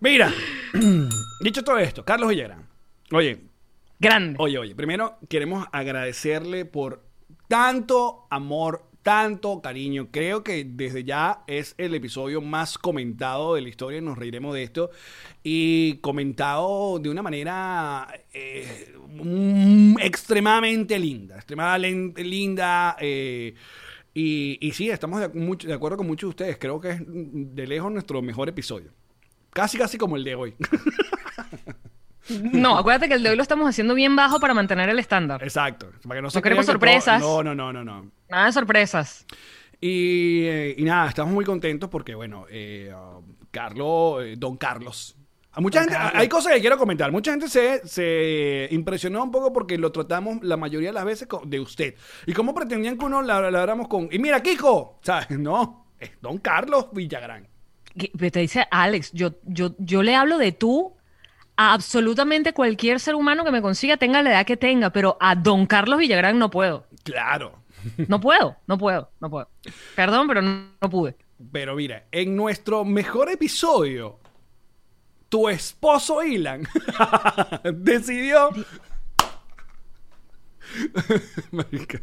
[0.00, 0.32] Mira,
[1.40, 2.66] dicho todo esto, Carlos Villagrán.
[3.12, 3.40] Oye,
[4.00, 4.36] Grande.
[4.38, 7.02] Oye, oye, primero queremos agradecerle por
[7.48, 10.08] tanto amor, tanto cariño.
[10.12, 14.62] Creo que desde ya es el episodio más comentado de la historia, nos reiremos de
[14.62, 14.90] esto.
[15.42, 18.94] Y comentado de una manera eh,
[20.00, 22.96] extremadamente linda, extremadamente linda.
[23.00, 23.54] eh,
[24.14, 26.58] y, y sí, estamos de, mucho- de acuerdo con muchos de ustedes.
[26.58, 28.92] Creo que es de lejos nuestro mejor episodio.
[29.58, 30.54] Casi, casi como el de hoy.
[32.52, 35.42] No, acuérdate que el de hoy lo estamos haciendo bien bajo para mantener el estándar.
[35.42, 35.90] Exacto.
[36.06, 37.20] Para que no, se No queremos todo- sorpresas.
[37.20, 38.10] No, no, no, no, no.
[38.28, 39.26] Nada de sorpresas.
[39.80, 45.16] Y, eh, y nada, estamos muy contentos porque, bueno, eh, uh, Carlos, eh, don Carlos.
[45.52, 46.20] A mucha Don gente, Carlos.
[46.20, 47.10] hay cosas que quiero comentar.
[47.10, 51.26] Mucha gente se, se impresionó un poco porque lo tratamos la mayoría de las veces
[51.26, 51.94] con- de usted.
[52.26, 54.08] ¿Y cómo pretendían que uno la habláramos con...
[54.12, 55.30] Y mira, Kiko, ¿sabes?
[55.30, 57.48] No, es don Carlos Villagrán.
[57.98, 60.94] Te dice Alex, yo, yo, yo le hablo de tú
[61.56, 65.34] a absolutamente cualquier ser humano que me consiga, tenga la edad que tenga, pero a
[65.34, 66.86] don Carlos Villagrán no puedo.
[67.02, 67.58] Claro.
[68.06, 69.48] No puedo, no puedo, no puedo.
[69.94, 71.16] Perdón, pero no, no pude.
[71.52, 74.18] Pero mira, en nuestro mejor episodio,
[75.28, 76.66] tu esposo Ilan
[77.74, 78.50] decidió.
[81.50, 82.00] Marica.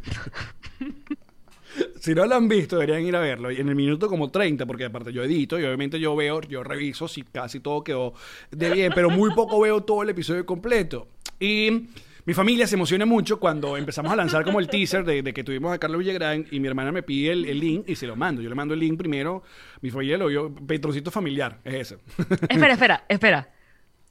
[2.00, 3.50] Si no lo han visto, deberían ir a verlo.
[3.50, 6.62] Y en el minuto como 30, porque aparte yo edito y obviamente yo veo, yo
[6.62, 8.14] reviso si casi todo quedó
[8.50, 11.08] de bien, pero muy poco veo todo el episodio completo.
[11.40, 11.88] Y
[12.24, 15.44] mi familia se emociona mucho cuando empezamos a lanzar como el teaser de, de que
[15.44, 18.16] tuvimos a Carlos Villagrán y mi hermana me pide el, el link y se lo
[18.16, 18.42] mando.
[18.42, 19.42] Yo le mando el link primero.
[19.80, 21.98] Mi familia lo vio, Petrocito familiar, es ese.
[22.48, 23.48] Espera, espera, espera.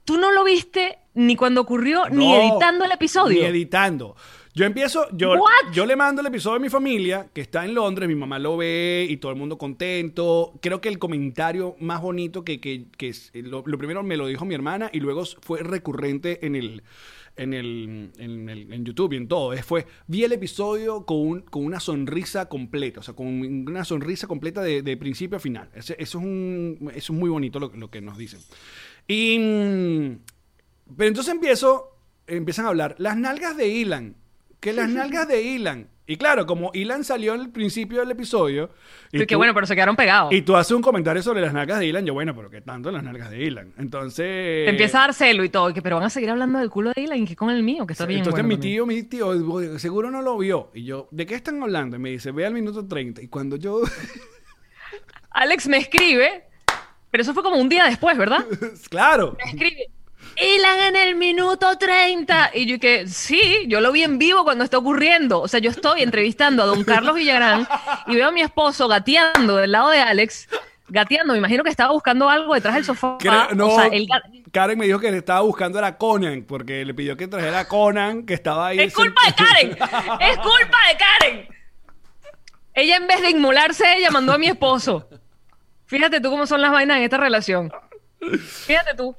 [0.06, 3.42] Tú no lo viste ni cuando ocurrió, ni editando el episodio.
[3.42, 4.16] Ni editando.
[4.58, 5.74] Yo empiezo, yo, What?
[5.74, 8.56] yo le mando el episodio a mi familia, que está en Londres, mi mamá lo
[8.56, 10.54] ve y todo el mundo contento.
[10.62, 14.28] Creo que el comentario más bonito que, que, que es- lo, lo primero me lo
[14.28, 16.84] dijo mi hermana y luego fue recurrente en el,
[17.36, 19.52] en el, en el- en YouTube y en todo.
[19.52, 23.84] Es, fue, vi el episodio con, un- con una sonrisa completa, o sea, con una
[23.84, 25.70] sonrisa completa de, de principio a final.
[25.76, 28.40] Ese- eso, es un, eso es muy bonito lo, lo que nos dicen.
[29.06, 29.38] Y...
[29.38, 30.20] mm,
[30.96, 34.16] pero entonces empiezo, empiezan a hablar, las nalgas de Ilan,
[34.66, 35.88] que las nalgas de Ilan.
[36.08, 38.72] Y claro, como Ilan salió al principio del episodio.
[39.12, 40.34] Y que tú- bueno, pero se quedaron pegados.
[40.34, 42.92] Y tú haces un comentario sobre las nalgas de Ilan, yo, bueno, pero ¿qué tanto
[42.92, 43.74] las nalgas de Ilan?
[43.78, 44.66] Entonces.
[44.66, 45.70] Te empieza a dar celo y todo.
[45.70, 47.62] y que, pero van a seguir hablando del culo de Ilan y que con el
[47.64, 48.20] mío, que está bien.
[48.22, 50.72] Entonces bueno mi tío, mi tío, seguro no lo vio.
[50.74, 51.96] Y yo, ¿de qué están hablando?
[51.96, 53.22] Y me dice, ve al minuto 30.
[53.22, 53.82] Y cuando yo.
[55.32, 56.44] Alex me escribe,
[57.12, 58.46] pero eso fue como un día después, ¿verdad?
[58.90, 59.38] claro.
[59.44, 59.88] Me escribe.
[60.38, 62.52] Ilan en el minuto 30.
[62.54, 65.42] Y yo que sí, yo lo vi en vivo cuando está ocurriendo.
[65.42, 67.68] O sea, yo estoy entrevistando a don Carlos Villagrán
[68.08, 70.48] y veo a mi esposo gateando del lado de Alex.
[70.88, 73.18] Gateando, me imagino que estaba buscando algo detrás del sofá.
[73.20, 74.08] Creo- no, o sea, él
[74.52, 77.68] Karen me dijo que le estaba buscando a Conan, porque le pidió que trajera a
[77.68, 78.80] Conan, que estaba ahí.
[78.80, 79.70] Es culpa de Karen.
[80.22, 81.48] Es culpa de Karen.
[82.74, 85.10] Ella en vez de inmolarse, ella mandó a mi esposo.
[85.88, 87.72] Fíjate tú cómo son las vainas en esta relación.
[88.66, 89.16] Fíjate tú.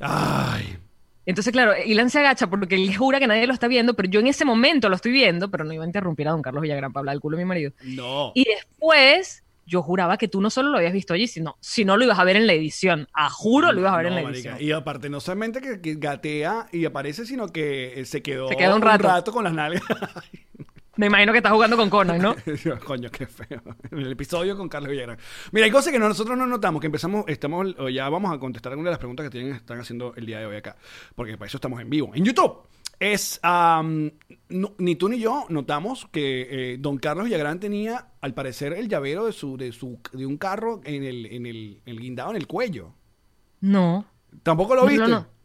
[0.00, 0.76] Ay.
[1.24, 4.20] Entonces, claro, Ilan se agacha porque él jura que nadie lo está viendo, pero yo
[4.20, 6.92] en ese momento lo estoy viendo, pero no iba a interrumpir a don Carlos Villagrán
[6.92, 7.72] para hablar del culo de mi marido.
[7.82, 8.30] No.
[8.36, 12.04] Y después, yo juraba que tú no solo lo habías visto allí, sino, sino lo
[12.04, 13.08] ibas a ver en la edición.
[13.12, 14.50] A juro lo ibas a ver en No, la marica.
[14.50, 14.68] edición.
[14.68, 18.56] Y aparte, no solamente que, que gatea y aparece, sino que eh, se quedó, Se
[18.56, 19.32] queda un rato.
[19.32, 19.82] con las nalgas.
[20.96, 22.34] Me imagino que estás jugando con Conan, ¿no?
[22.84, 23.60] Coño, qué feo.
[23.90, 25.18] En el episodio con Carlos Villagrán.
[25.52, 28.38] Mira, hay cosas que no- nosotros no notamos, que empezamos, estamos, o ya vamos a
[28.38, 30.76] contestar algunas de las preguntas que tienen, están haciendo el día de hoy acá.
[31.14, 32.62] Porque para eso estamos en vivo, en YouTube.
[32.98, 38.72] es, no- ni tú ni yo notamos que eh, don Carlos Villagrán tenía, al parecer,
[38.72, 42.30] el llavero de su, de su, de un carro en el, en el, el guindado
[42.30, 42.92] en el cuello.
[43.60, 44.06] No.
[44.42, 45.02] Tampoco lo No, viste.
[45.02, 45.35] no, no.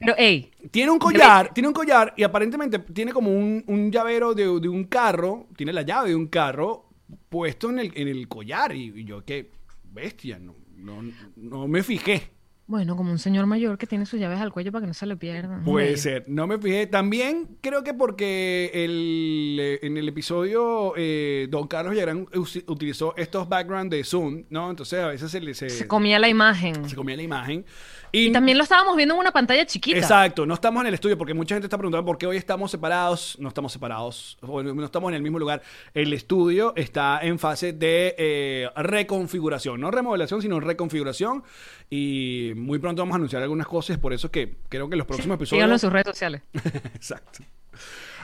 [0.00, 4.34] Pero, hey, Tiene un collar, tiene un collar y aparentemente tiene como un, un llavero
[4.34, 6.88] de, de un carro, tiene la llave de un carro
[7.28, 8.74] puesto en el, en el collar.
[8.74, 9.50] Y, y yo, qué
[9.92, 11.02] bestia, no, no,
[11.36, 12.30] no me fijé.
[12.66, 15.04] bueno, como un señor mayor que tiene sus llaves al cuello para que no se
[15.04, 15.64] le pierdan.
[15.64, 16.86] Puede ser, no me fijé.
[16.86, 23.12] También creo que porque el, eh, en el episodio eh, Don Carlos Villagrán us- utilizó
[23.16, 24.70] estos backgrounds de Zoom, ¿no?
[24.70, 26.88] Entonces a veces se le se, Se comía la imagen.
[26.88, 27.66] se comía la imagen.
[28.12, 29.98] Y también lo estábamos viendo en una pantalla chiquita.
[29.98, 32.70] Exacto, no estamos en el estudio porque mucha gente está preguntando por qué hoy estamos
[32.70, 33.36] separados.
[33.38, 35.62] No estamos separados, no estamos en el mismo lugar.
[35.94, 41.42] El estudio está en fase de eh, reconfiguración, no remodelación, sino reconfiguración.
[41.88, 45.06] Y muy pronto vamos a anunciar algunas cosas, por eso que creo que en los
[45.06, 45.58] próximos episodios.
[45.58, 46.42] Síganlo en sus redes sociales.
[46.94, 47.40] Exacto.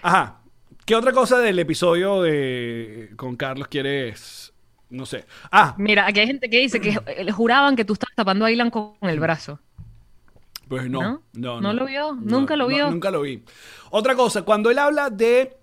[0.02, 0.40] Ajá.
[0.84, 4.52] ¿Qué otra cosa del episodio de con Carlos quieres?
[4.88, 5.24] No sé.
[5.50, 8.52] Ah, Mira, aquí hay gente que dice que eh, juraban que tú estabas tapando a
[8.52, 9.58] Ilan con el brazo.
[10.68, 11.22] Pues no, ¿No?
[11.34, 12.14] no, ¿No lo vio?
[12.14, 12.90] ¿Nunca lo vio?
[12.90, 13.44] nunca lo vi.
[13.90, 15.56] Otra cosa, cuando él habla de,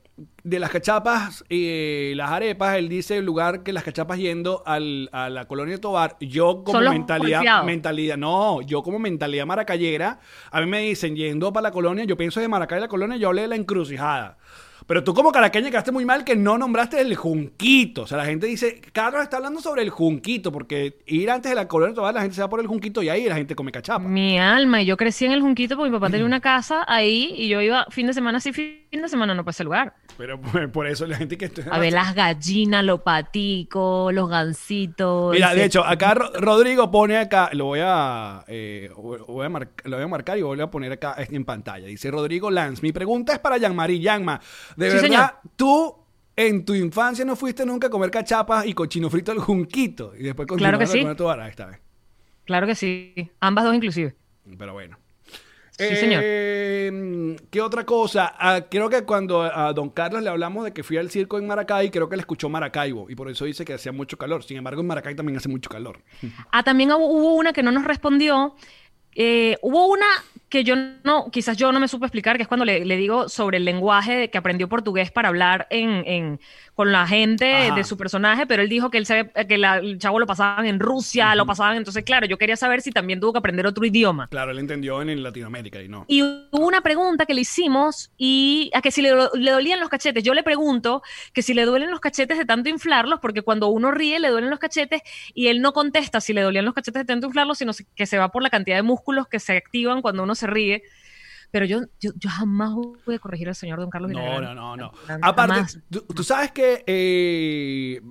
[0.43, 5.09] de las cachapas y las arepas, él dice el lugar que las cachapas yendo al,
[5.13, 6.17] a la colonia de Tobar.
[6.19, 10.19] Yo como mentalidad, mentalidad, no, yo como mentalidad maracayera,
[10.51, 13.29] a mí me dicen yendo para la colonia, yo pienso de Maracay la colonia, yo
[13.29, 14.37] hablé de la encrucijada.
[14.85, 18.01] Pero tú como caraqueña quedaste muy mal que no nombraste el junquito.
[18.01, 21.55] O sea, la gente dice, Carlos está hablando sobre el junquito, porque ir antes de
[21.55, 23.55] la colonia de Tobar, la gente se va por el junquito y ahí la gente
[23.55, 24.05] come cachapa.
[24.05, 27.33] Mi alma, y yo crecí en el Junquito porque mi papá tenía una casa ahí
[27.37, 29.93] y yo iba fin de semana sí, fin de semana no para ese lugar.
[30.17, 31.51] Pero por, por eso la gente que...
[31.71, 35.31] A ver las gallinas, los paticos, los gansitos.
[35.33, 39.49] Mira, ese- de hecho, acá Ro- Rodrigo pone acá, lo voy a, eh, voy a
[39.49, 41.87] mar- lo voy a marcar y voy a poner acá en pantalla.
[41.87, 43.99] Dice Rodrigo Lanz, mi pregunta es para Jean-Marie.
[43.99, 44.39] Yanma,
[44.75, 45.31] de Sí, verdad, señor.
[45.55, 45.95] tú
[46.35, 50.13] en tu infancia no fuiste nunca a comer cachapas y cochino frito al junquito.
[50.17, 50.99] Y después Claro que sí.
[51.01, 51.79] comer tu vara esta vez.
[52.45, 53.31] Claro que sí.
[53.39, 54.15] Ambas dos inclusive.
[54.57, 54.97] Pero bueno.
[55.77, 56.21] Sí, señor.
[56.23, 58.33] Eh, ¿Qué otra cosa?
[58.37, 61.47] Ah, creo que cuando a don Carlos le hablamos de que fui al circo en
[61.47, 64.43] Maracay, creo que le escuchó Maracaibo y por eso dice que hacía mucho calor.
[64.43, 65.99] Sin embargo, en Maracay también hace mucho calor.
[66.51, 68.55] Ah, también hubo- hubo una que no nos respondió.
[69.15, 70.05] Eh, hubo una
[70.49, 73.27] que yo no, quizás yo no me supe explicar, que es cuando le, le digo
[73.29, 76.39] sobre el lenguaje de que aprendió portugués para hablar en, en-
[76.75, 77.75] con la gente Ajá.
[77.75, 80.65] de su personaje, pero él dijo que, él sabe, que la- el chavo lo pasaban
[80.65, 83.85] en Rusia, lo pasaban, entonces claro, yo quería saber si también tuvo que aprender otro
[83.85, 84.27] idioma.
[84.29, 86.05] Claro, él entendió en, Latinoamérica y no.
[86.07, 89.89] Y hubo una pregunta que le hicimos y a que si le, le dolían los
[89.89, 90.23] cachetes.
[90.23, 91.01] Yo le pregunto
[91.33, 94.49] que si le duelen los cachetes de tanto inflarlos, porque cuando uno ríe le duelen
[94.49, 95.01] los cachetes
[95.33, 98.17] y él no contesta si le dolían los cachetes de tanto inflarlos, sino que se
[98.17, 100.83] va por la cantidad de músculos que se activan cuando uno se ríe.
[101.53, 102.73] Pero yo, yo, yo jamás
[103.05, 104.55] voy a corregir al señor Don Carlos No, Villagrán.
[104.55, 104.91] no, no, no.
[105.05, 105.19] Jamás.
[105.21, 108.01] Aparte, tú, tú sabes que, eh,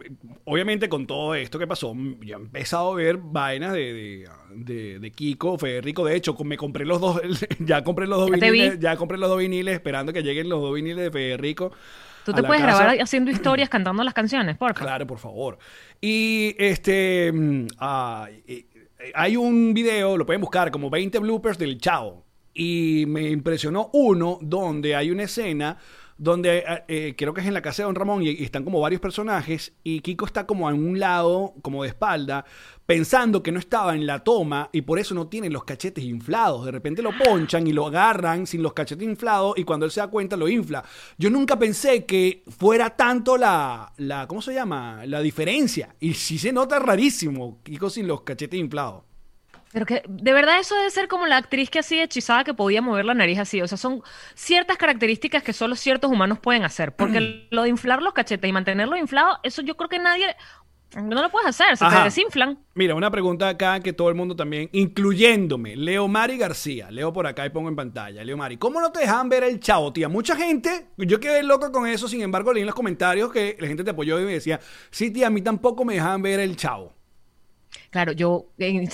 [0.44, 4.98] obviamente con todo esto que pasó, yo he empezado a ver vainas de, de, de-
[5.00, 6.04] de Kiko, Federico.
[6.04, 7.20] De hecho, me compré los dos,
[7.58, 8.82] ya compré los dos Ya viniles, vi.
[8.84, 11.72] ya compré los dos viniles esperando que lleguen los dos viniles de Federico.
[12.24, 12.78] Tú te puedes casa.
[12.84, 14.86] grabar haciendo historias cantando las canciones, por favor.
[14.88, 15.58] Claro, por favor.
[16.00, 17.32] Y este.
[17.32, 18.66] mm, ah, eh,
[19.14, 22.24] hay un video, lo pueden buscar, como 20 bloopers del Chao.
[22.54, 25.78] Y me impresionó uno donde hay una escena
[26.22, 28.62] donde eh, eh, creo que es en la casa de Don Ramón y, y están
[28.62, 32.44] como varios personajes y Kiko está como en un lado, como de espalda,
[32.86, 36.64] pensando que no estaba en la toma y por eso no tiene los cachetes inflados.
[36.64, 39.98] De repente lo ponchan y lo agarran sin los cachetes inflados y cuando él se
[39.98, 40.84] da cuenta lo infla.
[41.18, 45.04] Yo nunca pensé que fuera tanto la, la ¿cómo se llama?
[45.06, 45.96] La diferencia.
[45.98, 49.02] Y sí se nota rarísimo Kiko sin los cachetes inflados.
[49.72, 52.82] Pero que de verdad eso debe ser como la actriz que así hechizada que podía
[52.82, 53.62] mover la nariz así.
[53.62, 54.02] O sea, son
[54.34, 56.94] ciertas características que solo ciertos humanos pueden hacer.
[56.94, 60.36] Porque lo de inflar los cachetes y mantenerlos inflados, eso yo creo que nadie...
[60.94, 62.00] No lo puedes hacer, se Ajá.
[62.00, 62.58] te desinflan.
[62.74, 66.90] Mira, una pregunta acá que todo el mundo también, incluyéndome, Leo Mari García.
[66.90, 68.22] Leo por acá y pongo en pantalla.
[68.22, 70.10] Leo Mari, ¿cómo no te dejan ver el chavo, tía?
[70.10, 73.68] Mucha gente, yo quedé loco con eso, sin embargo, leí en los comentarios que la
[73.68, 74.60] gente te apoyó y me decía,
[74.90, 76.92] sí, tía, a mí tampoco me dejan ver el chavo.
[77.92, 78.46] Claro, yo,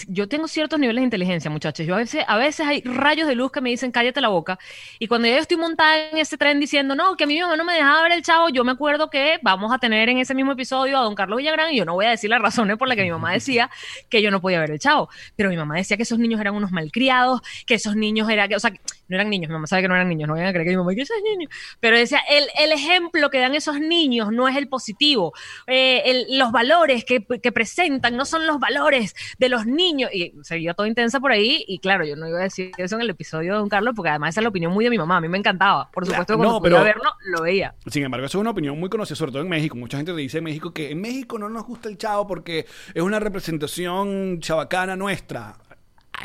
[0.08, 1.86] yo tengo ciertos niveles de inteligencia, muchachos.
[1.86, 4.58] Yo a veces, a veces hay rayos de luz que me dicen cállate la boca.
[4.98, 7.64] Y cuando yo estoy montada en ese tren diciendo, no, que a mi mamá no
[7.64, 10.50] me dejaba ver el chavo, yo me acuerdo que vamos a tener en ese mismo
[10.50, 12.96] episodio a don Carlos Villagrán y yo no voy a decir las razones por las
[12.96, 13.70] que mi mamá decía
[14.08, 15.08] que yo no podía ver el chavo.
[15.36, 18.58] Pero mi mamá decía que esos niños eran unos malcriados, que esos niños eran, o
[18.58, 18.72] sea,
[19.08, 20.70] no eran niños, mi mamá sabe que no eran niños, no vayan a creer que
[20.70, 21.48] mi mamá que es niño,
[21.80, 25.32] pero decía, el, el ejemplo que dan esos niños no es el positivo,
[25.66, 30.32] Eh, el- los valores que, que presentan no son los valores de los niños, y
[30.42, 33.02] se vio toda intensa por ahí, y claro, yo no iba a decir eso en
[33.02, 35.16] el episodio de Don Carlos, porque además esa es la opinión muy de mi mamá,
[35.16, 37.74] a mí me encantaba, por supuesto que no, cuando pero- verlo, lo veía.
[37.86, 39.76] Sin embargo, eso es una opinión muy conocida, sobre todo en México.
[39.76, 43.02] Mucha gente dice en México que en México no nos gusta el chavo porque es
[43.02, 45.54] una representación chabacana nuestra.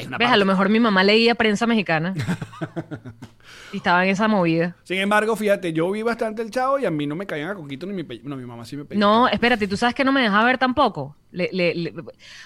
[0.08, 0.30] Una ¿Ves?
[0.30, 2.14] A lo mejor mi mamá leía prensa mexicana
[3.74, 4.76] y estaba en esa movida.
[4.84, 7.56] Sin embargo, fíjate, yo vi bastante el chavo y a mí no me caían a
[7.56, 8.20] coquito ni mi pe...
[8.24, 9.14] No, mi mamá sí me pellizcaba.
[9.16, 11.16] No, espérate, ¿tú sabes que no me dejaba ver tampoco?
[11.32, 11.94] Le- le- le-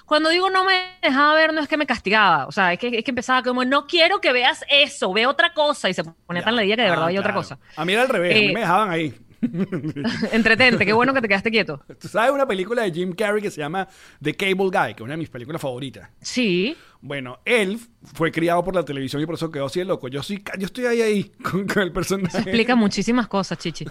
[0.05, 2.47] Cuando digo no me dejaba ver, no es que me castigaba.
[2.47, 5.53] O sea, es que, es que empezaba como, no quiero que veas eso, ve otra
[5.53, 5.89] cosa.
[5.89, 7.41] Y se ponía tan ladilla que de Ah, verdad había otra claro.
[7.41, 7.59] cosa.
[7.75, 9.13] A mí era al revés, a mí Eh, me dejaban ahí.
[10.31, 11.81] Entretente, qué bueno que te quedaste quieto.
[11.99, 13.87] ¿Tú sabes una película de Jim Carrey que se llama
[14.21, 16.09] The Cable Guy, que es una de mis películas favoritas?
[16.21, 16.75] Sí.
[17.01, 17.79] Bueno, él
[18.13, 20.07] fue criado por la televisión y por eso quedó así de loco.
[20.07, 22.29] Yo sí, yo estoy ahí ahí con, con el personaje.
[22.29, 23.85] Eso explica muchísimas cosas, Chichi.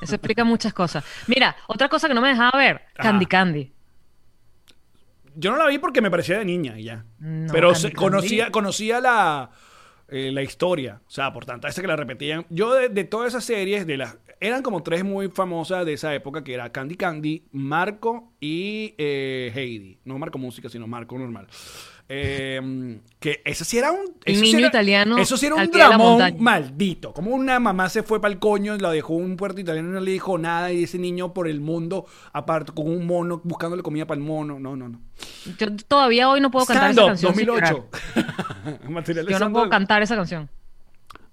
[0.00, 1.04] Eso explica muchas cosas.
[1.26, 3.28] Mira, otra cosa que no me dejaba ver, Candy Ajá.
[3.30, 3.72] Candy.
[5.36, 7.04] Yo no la vi porque me parecía de niña y ya.
[7.18, 7.96] No, Pero Candy se- Candy.
[7.96, 9.50] conocía, conocía la,
[10.08, 11.00] eh, la historia.
[11.06, 12.46] O sea, por tanto, esa que la repetían.
[12.50, 14.16] Yo de, de todas esas series, de las
[14.46, 19.50] eran como tres muy famosas de esa época, que era Candy Candy, Marco y eh,
[19.54, 19.98] Heidi.
[20.04, 21.46] No Marco Música, sino Marco normal.
[22.06, 24.00] Eh, que ese sí era un...
[24.26, 27.14] Eso sí niño era- italiano Eso sí era un dramón maldito.
[27.14, 29.92] Como una mamá se fue para el coño, la dejó en un puerto italiano y
[29.92, 30.70] no le dijo nada.
[30.70, 34.60] Y ese niño por el mundo, aparte con un mono, buscándole comida para el mono.
[34.60, 35.00] No, no, no.
[35.58, 37.34] Yo todavía hoy no puedo cantar esa canción.
[37.34, 37.88] sin 2008.
[38.14, 38.90] llorar.
[38.90, 40.50] Material de Yo no puedo cantar esa canción.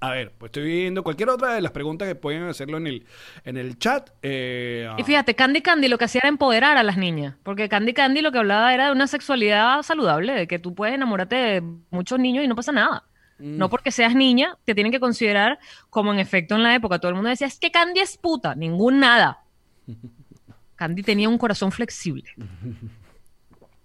[0.03, 3.05] A ver, pues estoy viendo cualquier otra de las preguntas que pueden hacerlo en el,
[3.45, 4.09] en el chat.
[4.23, 7.93] eh, Y fíjate, Candy Candy lo que hacía era empoderar a las niñas, porque Candy
[7.93, 11.63] Candy lo que hablaba era de una sexualidad saludable, de que tú puedes enamorarte de
[11.91, 13.03] muchos niños y no pasa nada.
[13.37, 13.57] Mm.
[13.57, 15.59] No porque seas niña, te tienen que considerar
[15.91, 16.97] como en efecto en la época.
[16.97, 18.55] Todo el mundo decía, es que Candy es puta.
[18.55, 19.43] Ningún nada.
[20.77, 22.25] Candy tenía un corazón flexible.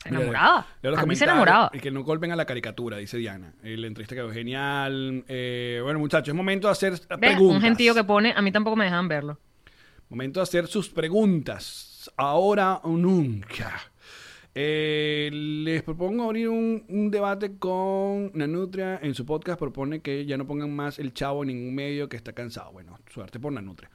[0.08, 0.66] Se enamoraba.
[0.82, 1.70] leo los Candy se enamoraba.
[1.74, 3.52] Y que no golpen a la caricatura, dice Diana.
[3.62, 5.24] Eh, La entrevista quedó genial.
[5.28, 7.06] Eh, bueno, muchachos, es momento de hacer ¿Ves?
[7.18, 7.56] preguntas.
[7.56, 9.38] Un gentío que pone, a mí tampoco me dejan verlo.
[10.08, 12.10] Momento de hacer sus preguntas.
[12.16, 13.80] Ahora o nunca.
[14.58, 18.98] Eh, les propongo abrir un, un debate con Nanutria.
[19.02, 22.16] En su podcast propone que ya no pongan más el chavo en ningún medio que
[22.16, 22.72] está cansado.
[22.72, 23.90] Bueno, suerte por Nanutria.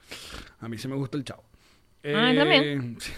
[0.60, 1.42] A mí sí me gusta el chavo.
[2.04, 2.96] A mí también.
[3.00, 3.10] sí.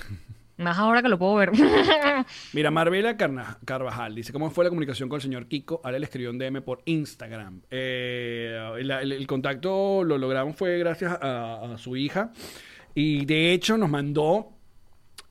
[0.57, 1.51] Más ahora que lo puedo ver.
[2.53, 5.81] Mira, Marbella Carna- Carvajal dice, ¿cómo fue la comunicación con el señor Kiko?
[5.83, 7.63] Ahora le escribió un DM por Instagram.
[7.71, 12.31] Eh, el, el- el contacto lo logramos fue gracias a, a su hija.
[12.95, 14.51] Y de hecho nos mandó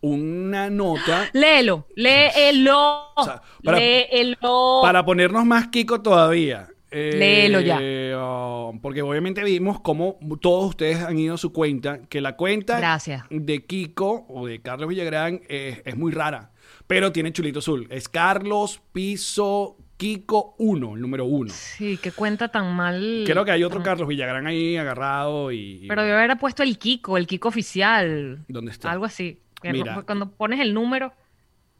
[0.01, 3.05] una nota léelo, léelo.
[3.23, 4.79] sea, para- léelo.
[4.81, 6.67] para ponernos más Kiko todavía.
[6.93, 7.79] Eh, Léelo ya.
[8.19, 12.77] oh, porque obviamente vimos cómo todos ustedes han ido a su cuenta, que la cuenta
[12.77, 13.23] Gracias.
[13.29, 16.51] de Kiko o de Carlos Villagrán es, es muy rara,
[16.85, 17.87] pero tiene chulito azul.
[17.89, 21.49] Es Carlos Piso Kiko 1, el número 1.
[21.53, 23.23] Sí, qué cuenta tan mal.
[23.25, 25.85] Creo que hay otro Carlos Villagrán ahí agarrado y...
[25.87, 28.43] Pero yo hubiera puesto el Kiko, el Kiko oficial.
[28.47, 28.91] ¿Dónde está?
[28.91, 29.39] Algo así.
[29.63, 30.01] Mira.
[30.05, 31.13] Cuando pones el número.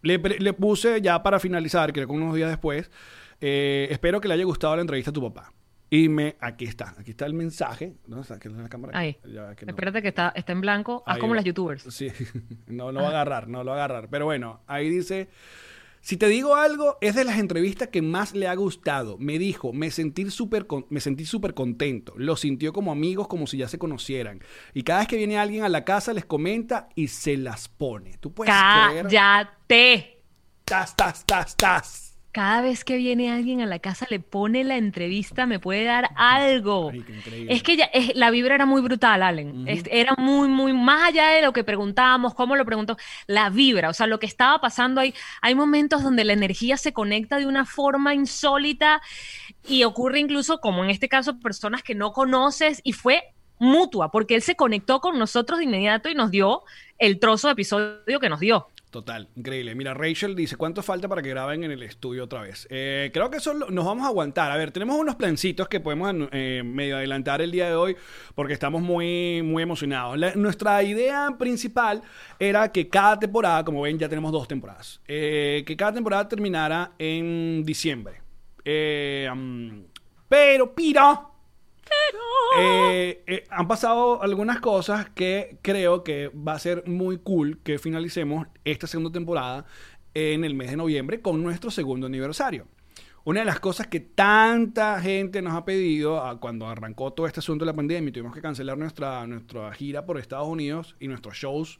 [0.01, 2.89] Le, le puse ya para finalizar, creo que unos días después,
[3.45, 5.51] eh, espero que le haya gustado la entrevista a tu papá.
[5.89, 7.93] Y me, aquí está, aquí está el mensaje.
[8.07, 8.35] ¿Dónde está?
[8.35, 8.97] Aquí está la cámara.
[8.97, 9.17] Ahí.
[9.25, 9.71] Ya, que no.
[9.71, 11.03] Espérate que está, está en blanco.
[11.05, 11.35] Haz Ahí como va.
[11.35, 11.83] las youtubers.
[11.93, 12.07] Sí,
[12.67, 14.09] no lo va a agarrar, no lo va a agarrar.
[14.09, 15.27] Pero bueno, ahí dice,
[16.01, 19.17] si te digo algo, es de las entrevistas que más le ha gustado.
[19.19, 22.13] Me dijo, me sentí súper con- me sentí súper contento.
[22.17, 24.39] Lo sintió como amigos, como si ya se conocieran.
[24.73, 28.17] Y cada vez que viene alguien a la casa, les comenta y se las pone.
[28.19, 28.51] ¿Tú puedes
[28.87, 29.03] creer?
[29.03, 30.21] ¡Cállate!
[30.65, 32.02] Tas, tas, tas, tas.
[32.33, 36.09] Cada vez que viene alguien a la casa le pone la entrevista, me puede dar
[36.15, 36.89] algo.
[36.91, 37.45] Ay.
[37.47, 39.67] Es que ya, es- la vibra era muy brutal, Allen.
[39.67, 43.89] Es- era muy, muy, más allá de lo que preguntábamos, cómo lo preguntó, la vibra,
[43.89, 45.13] o sea, lo que estaba pasando ahí.
[45.43, 48.99] Hay momentos donde la energía se conecta de una forma insólita
[49.67, 53.21] y ocurre incluso, como en este caso, personas que no conoces y fue
[53.59, 56.63] mutua, porque él se conectó con nosotros de inmediato y nos dio
[56.97, 58.67] el trozo de episodio que nos dio.
[58.93, 59.73] Total, increíble.
[59.73, 62.67] Mira, Rachel dice, ¿cuánto falta para que graben en el estudio otra vez?
[62.69, 64.51] Eh, creo que eso nos vamos a aguantar.
[64.51, 67.95] A ver, tenemos unos plancitos que podemos eh, medio adelantar el día de hoy
[68.35, 70.35] porque estamos muy, muy emocionados.
[70.35, 72.03] Nuestra idea principal
[72.37, 76.91] era que cada temporada, como ven, ya tenemos dos temporadas, eh, que cada temporada terminara
[76.99, 78.21] en diciembre.
[78.63, 79.85] Mm,
[80.29, 81.32] pero, piro,
[82.59, 87.79] eh, eh, han pasado algunas cosas que creo que va a ser muy cool que
[87.79, 89.65] finalicemos esta segunda temporada
[90.13, 92.67] en el mes de noviembre con nuestro segundo aniversario.
[93.25, 97.39] Una de las cosas que tanta gente nos ha pedido a- cuando arrancó todo este
[97.39, 101.07] asunto de la pandemia y tuvimos que cancelar nuestra, nuestra gira por Estados Unidos y
[101.07, 101.79] nuestros shows,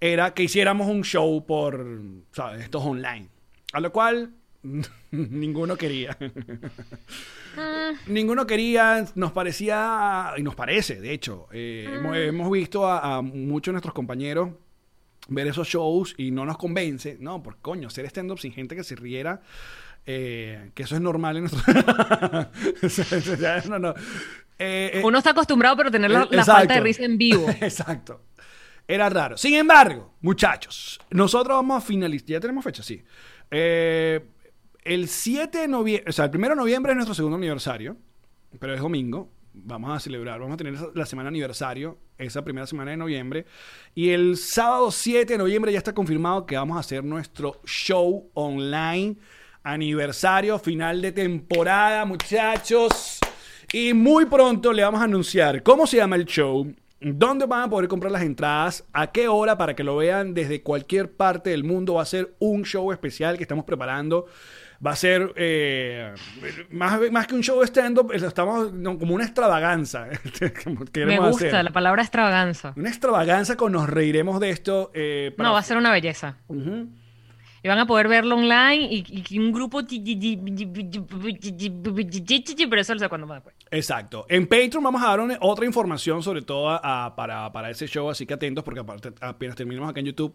[0.00, 1.86] era que hiciéramos un show por,
[2.32, 2.64] ¿sabes?
[2.64, 3.28] Estos online.
[3.72, 4.32] A lo cual
[5.12, 6.18] ninguno quería.
[8.06, 13.22] Ninguno quería, nos parecía, y nos parece, de hecho, eh, hemos, hemos visto a, a
[13.22, 14.50] muchos de nuestros compañeros
[15.28, 18.84] ver esos shows y no nos convence, no, por coño, hacer stand-up sin gente que
[18.84, 19.42] se riera,
[20.06, 21.62] eh, que eso es normal en nuestro...
[23.68, 23.94] No, no.
[24.58, 27.48] Eh, Uno está acostumbrado, pero tener la, la falta de risa en vivo.
[27.60, 28.22] Exacto.
[28.86, 29.36] Era raro.
[29.36, 32.28] Sin embargo, muchachos, nosotros vamos a finalizar.
[32.28, 33.02] Ya tenemos fecha, sí.
[33.50, 34.20] Eh,
[34.84, 37.96] el 7 de noviembre, o sea, el 1 de noviembre es nuestro segundo aniversario,
[38.58, 39.30] pero es domingo.
[39.52, 43.46] Vamos a celebrar, vamos a tener la semana aniversario, esa primera semana de noviembre.
[43.94, 48.30] Y el sábado 7 de noviembre ya está confirmado que vamos a hacer nuestro show
[48.34, 49.16] online,
[49.62, 53.18] aniversario, final de temporada, muchachos.
[53.72, 57.70] Y muy pronto le vamos a anunciar cómo se llama el show, dónde van a
[57.70, 61.64] poder comprar las entradas, a qué hora para que lo vean desde cualquier parte del
[61.64, 61.94] mundo.
[61.94, 64.26] Va a ser un show especial que estamos preparando.
[64.84, 66.14] Va a ser eh,
[66.70, 70.06] más, más que un show de stand-up, es- estamos no, como una extravaganza.
[70.94, 71.64] Me gusta hacer.
[71.64, 72.72] la palabra extravaganza.
[72.76, 74.90] Una extravaganza con nos reiremos de esto.
[74.94, 76.38] eh, para- No, va a ser una belleza.
[77.62, 79.04] Y van a poder verlo online y,
[79.38, 79.82] un grupo...
[82.70, 83.54] Pero eso lo sé va después.
[83.70, 84.24] Exacto.
[84.30, 88.08] En Patreon vamos a dar una- otra información sobre todo a- para, para ese show,
[88.08, 90.34] así que atentos porque aparte apenas terminemos acá en YouTube,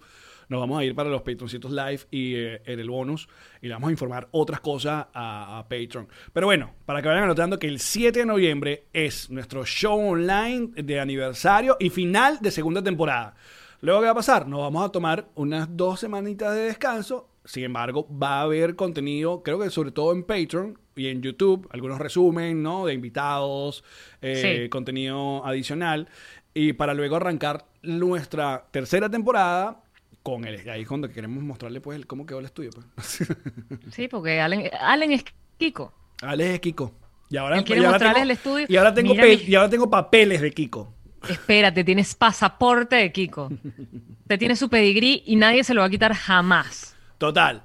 [0.50, 3.28] nos vamos a ir para los Patroncitos Live y eh, en el bonus
[3.62, 6.08] y le vamos a informar otras cosas a, a Patreon.
[6.34, 10.70] Pero bueno, para que vayan anotando que el 7 de noviembre es nuestro show online
[10.76, 13.36] de aniversario y final de segunda temporada.
[13.82, 14.48] Luego, ¿qué va a pasar?
[14.48, 17.30] Nos vamos a tomar unas dos semanitas de descanso.
[17.44, 21.68] Sin embargo, va a haber contenido, creo que sobre todo en Patreon y en YouTube,
[21.72, 22.86] algunos resumen, ¿no?
[22.88, 23.84] De invitados,
[24.22, 24.70] eh, Sí.
[24.70, 26.08] contenido adicional.
[26.56, 29.84] Y para luego arrancar nuestra tercera temporada
[30.26, 30.68] con el...
[30.68, 32.72] Ahí cuando queremos mostrarle, pues, el- cómo quedó el estudio.
[32.96, 33.24] Pues.
[33.92, 35.24] Sí, porque Allen, Allen es
[35.60, 35.94] Kiko.
[36.24, 36.94] Alex es Kiko.
[37.30, 38.66] Y ahora, quiere y ahora tengo- el estudio.
[38.68, 40.92] Y ahora, tengo y ahora tengo papeles de Kiko.
[41.30, 43.52] Espérate, tienes pasaporte de Kiko.
[44.28, 46.96] Te tiene su pedigrí y nadie se lo va a quitar jamás.
[47.20, 47.64] Total.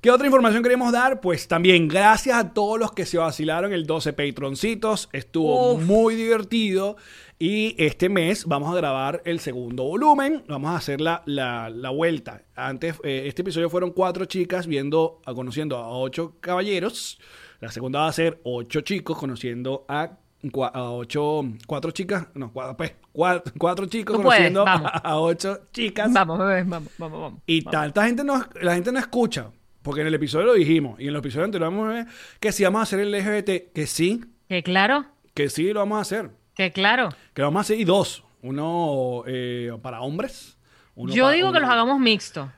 [0.00, 1.20] ¿Qué otra información queremos dar?
[1.20, 5.08] Pues también gracias a todos los que se vacilaron el 12 Patroncitos.
[5.12, 5.82] Estuvo Uf.
[5.84, 6.96] muy divertido.
[7.40, 10.42] Y este mes vamos a grabar el segundo volumen.
[10.48, 12.42] Vamos a hacer la, la- la vuelta.
[12.56, 17.20] Antes, eh, este episodio fueron cuatro chicas viendo, a- conociendo a ocho caballeros.
[17.60, 20.18] La segunda va a ser ocho chicos conociendo a,
[20.52, 22.26] ocho, cuatro chicas.
[22.34, 26.12] No, cua- pues, cua- cuatro, chicos conociendo a, a ocho chicas.
[26.12, 27.40] Vamos, bebé, vamos, vamos, vamos.
[27.46, 27.72] Y Vamos.
[27.80, 29.50] tanta gente no, la gente no escucha.
[29.82, 30.98] Porque en el episodio lo dijimos.
[30.98, 32.06] Y en el episodio anterior vamos a ver
[32.40, 35.98] que si vamos a hacer el LGBT, que sí, Que claro, que sí lo vamos
[35.98, 36.30] a hacer.
[36.58, 37.08] Que claro.
[37.32, 38.24] Que vamos a hacer dos.
[38.42, 40.58] Uno eh, para hombres.
[40.96, 42.50] uno Yo para- digo que los hagamos mixtos.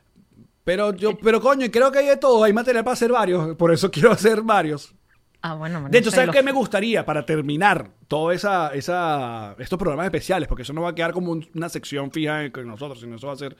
[0.65, 2.43] Pero yo, pero coño, creo que hay de todo.
[2.45, 3.57] Hay material para hacer varios.
[3.57, 4.95] Por eso quiero hacer varios.
[5.43, 9.79] Ah, bueno, De hecho, ¿sabes los- qué me gustaría para terminar todos esa, esa, estos
[9.79, 10.49] programas especiales?
[10.49, 13.27] Porque eso no va a quedar como un- una sección fija con nosotros, sino eso
[13.27, 13.55] va a ser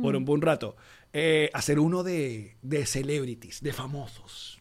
[0.00, 0.74] por un buen rato.
[1.12, 4.58] Eh, hacer uno de, de celebrities, de famosos.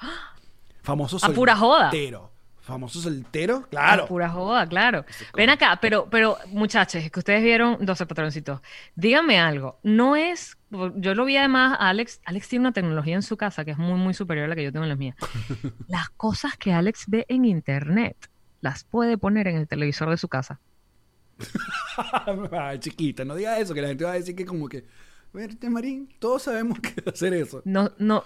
[0.82, 1.90] Famosos A pura joda.
[1.90, 2.30] soltero.
[2.66, 3.60] ¿Famosos solteros?
[3.62, 4.06] Ah, Claro.
[4.06, 5.04] Pura joda, claro.
[5.36, 8.60] Ven acá, pero, pero muchachos, es que ustedes vieron 12 patroncitos.
[8.96, 10.58] Díganme algo, no es,
[10.96, 13.96] yo lo vi además, Alex, Alex tiene una tecnología en su casa que es muy,
[13.98, 15.14] muy superior a la que yo tengo en la mía.
[15.88, 18.16] Las cosas que Alex ve en internet
[18.60, 20.58] las puede poner en el televisor de su casa.
[22.52, 24.84] Ay, chiquita, no digas eso, que la gente va a decir que como que,
[25.32, 27.62] verte, Marín, todos sabemos que hacer eso.
[27.64, 28.24] No, no,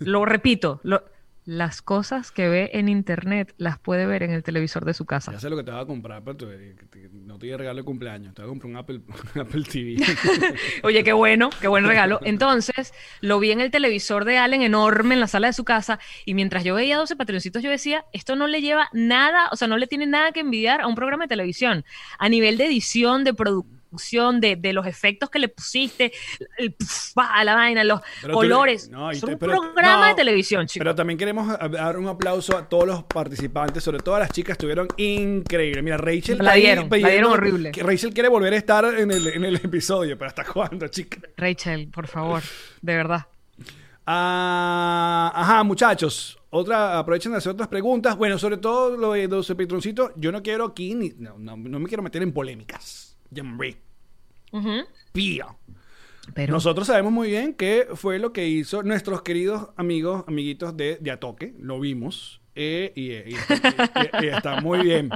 [0.00, 1.04] lo repito, lo-
[1.46, 5.30] las cosas que ve en internet las puede ver en el televisor de su casa.
[5.32, 7.56] Ya sé lo que te vas a comprar, pero te- te- no te voy a
[7.56, 8.34] regalo de cumpleaños.
[8.34, 9.00] Te voy a comprar un Apple,
[9.36, 9.96] un Apple TV.
[10.82, 12.18] Oye, qué bueno, qué buen regalo.
[12.24, 15.98] Entonces, lo vi en el televisor de Allen enorme en la sala de su casa
[16.24, 19.68] y mientras yo veía 12 patroncitos yo decía, esto no le lleva nada, o sea,
[19.68, 21.84] no le tiene nada que envidiar a un programa de televisión.
[22.18, 23.75] A nivel de edición, de producción,
[24.40, 26.12] de, de los efectos que le pusiste,
[26.58, 28.88] el pf, bah, la vaina, los Pero tú- colores.
[28.90, 30.84] no, te- un pero- programa no, de televisión, chicos.
[30.84, 34.30] Pero también queremos a- dar un aplauso a todos los participantes, sobre todo a las
[34.30, 35.82] chicas, estuvieron increíbles.
[35.82, 36.38] Mira, Rachel.
[36.38, 37.72] La ahí dieron, la dieron horrible.
[37.72, 41.18] que Rachel quiere volver a estar en el, en el episodio, pero ¿hasta cuándo, chica?
[41.36, 42.42] Rachel, por favor,
[42.82, 43.26] de verdad.
[44.08, 46.38] Ah, ajá, muchachos.
[46.50, 48.16] Otra, aprovechen de hacer otras preguntas.
[48.16, 51.78] Bueno, sobre todo lo de 12 Patroncitos, yo no quiero aquí, ni, no, no, no
[51.80, 53.05] me quiero meter en polémicas.
[53.36, 53.76] Jean-Marie.
[54.52, 54.70] Ujú.
[55.12, 55.56] Pío.
[56.34, 60.96] Pero Nosotros sabemos muy bien qué fue lo que hizo nuestros queridos amigos, amiguitos de,
[61.00, 61.54] de Atoque.
[61.60, 62.40] Lo vimos.
[62.58, 65.10] eh, y, y- y- y- y está muy bien.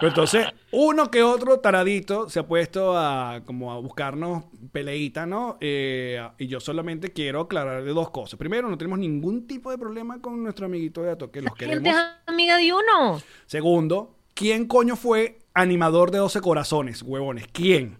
[0.00, 5.56] Pero entonces, uno que otro taradito se ha puesto a como a buscarnos peleita, ¿no?
[5.60, 8.38] Eh, y yo solamente quiero aclarar de dos cosas.
[8.38, 11.42] Primero, no tenemos ningún tipo de problema con nuestro amiguito de Atoque.
[11.42, 11.88] Los queremos.
[11.88, 13.20] es amiga de uno.
[13.46, 17.46] Segundo, ¿quién coño fue animador de 12 corazones, huevones?
[17.52, 17.98] ¿Quién?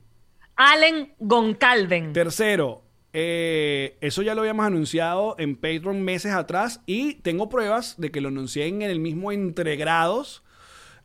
[0.57, 2.13] Allen Goncalven.
[2.13, 2.83] Tercero,
[3.13, 8.21] eh, eso ya lo habíamos anunciado en Patreon meses atrás y tengo pruebas de que
[8.21, 10.43] lo anuncié en el mismo entregrados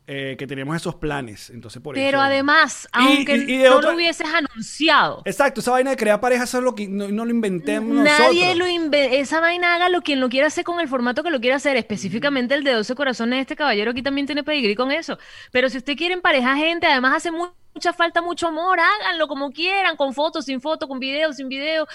[0.08, 1.50] eh, que teníamos esos planes.
[1.50, 5.22] Entonces, por Pero eso- además, Y- aunque y- y de no otra- lo hubieses anunciado,
[5.26, 8.54] Exacto, esa vaina de crear parejas eso es lo que no, no lo inventemos Nadie
[8.54, 8.58] nosotros.
[8.58, 11.40] lo inve- esa vaina haga lo quien lo quiera hacer con el formato que lo
[11.42, 15.18] quiera hacer, específicamente el de 12 corazones, este caballero aquí también tiene pedigrí con eso.
[15.52, 17.48] Pero si usted quiere emparejar gente, además hace mu-
[17.78, 21.86] mucha falta mucho amor, háganlo como quieran, con fotos, sin fotos, con video, sin video,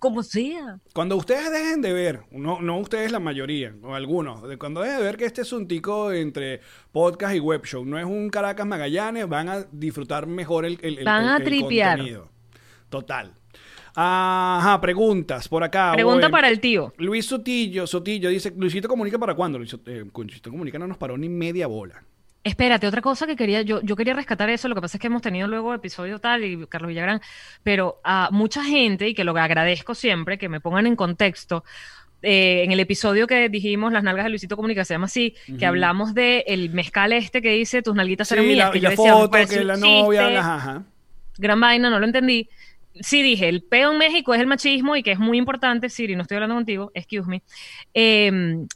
[0.00, 0.80] como sea.
[0.92, 5.04] Cuando ustedes dejen de ver, no, no ustedes la mayoría, o algunos, cuando dejen de
[5.04, 6.60] ver que este es un tico entre
[6.90, 11.04] podcast y web show, no es un Caracas Magallanes, van a disfrutar mejor el, el,
[11.04, 11.98] Van el- a el tripear.
[11.98, 12.28] contenido.
[12.88, 13.32] Total.
[13.94, 15.92] Ajá, preguntas por acá.
[15.92, 16.92] Pregunta para el tío.
[16.96, 19.58] Luis Sotillo, Sotillo dice, Luisito Comunica para cuándo?
[19.58, 22.02] Luisito, eh, Luisito Comunica no nos paró ni media bola.
[22.44, 25.06] Espérate, otra cosa que quería, yo, yo quería rescatar eso, lo que pasa es que
[25.06, 27.20] hemos tenido luego episodio tal y Carlos Villagrán,
[27.62, 31.62] pero a mucha gente, y que lo agradezco siempre, que me pongan en contexto,
[32.20, 35.66] eh, en el episodio que dijimos, Las nalgas de Luisito Comunica, se llama así, que
[35.66, 38.84] hablamos de el mezcal este que dice, tus nalguitas Sí, mías, la, que y yo
[38.84, 40.82] la decía, me foto, que la novia, ajá.
[41.38, 42.48] gran vaina, no lo entendí.
[43.00, 46.14] Sí dije, el peo en México es el machismo y que es muy importante, Siri,
[46.14, 47.42] no estoy hablando contigo, excuse me.
[47.94, 48.30] Eh,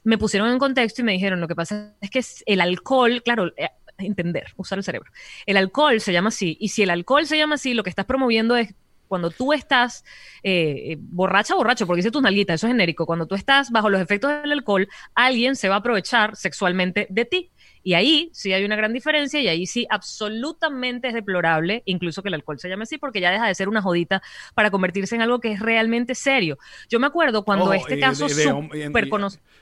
[0.05, 3.53] me pusieron en contexto y me dijeron, lo que pasa es que el alcohol, claro,
[3.57, 5.11] eh, entender, usar el cerebro.
[5.47, 8.07] El alcohol se llama así, y si el alcohol se llama así, lo que estás
[8.07, 8.75] promoviendo es
[9.07, 10.05] cuando tú estás
[10.43, 13.89] eh, eh, borracha, borracho, porque dice tus nalguitas, eso es genérico, cuando tú estás bajo
[13.89, 17.51] los efectos del alcohol, alguien se va a aprovechar sexualmente de ti.
[17.87, 22.29] Y ahí sí hay una gran diferencia y ahí sí absolutamente es deplorable, incluso que
[22.31, 24.23] el alcohol se llame así, porque ya deja de ser una jodita
[24.57, 26.59] para convertirse en algo que es realmente serio.
[26.89, 28.91] Yo me acuerdo cuando este y caso de- de hom- y-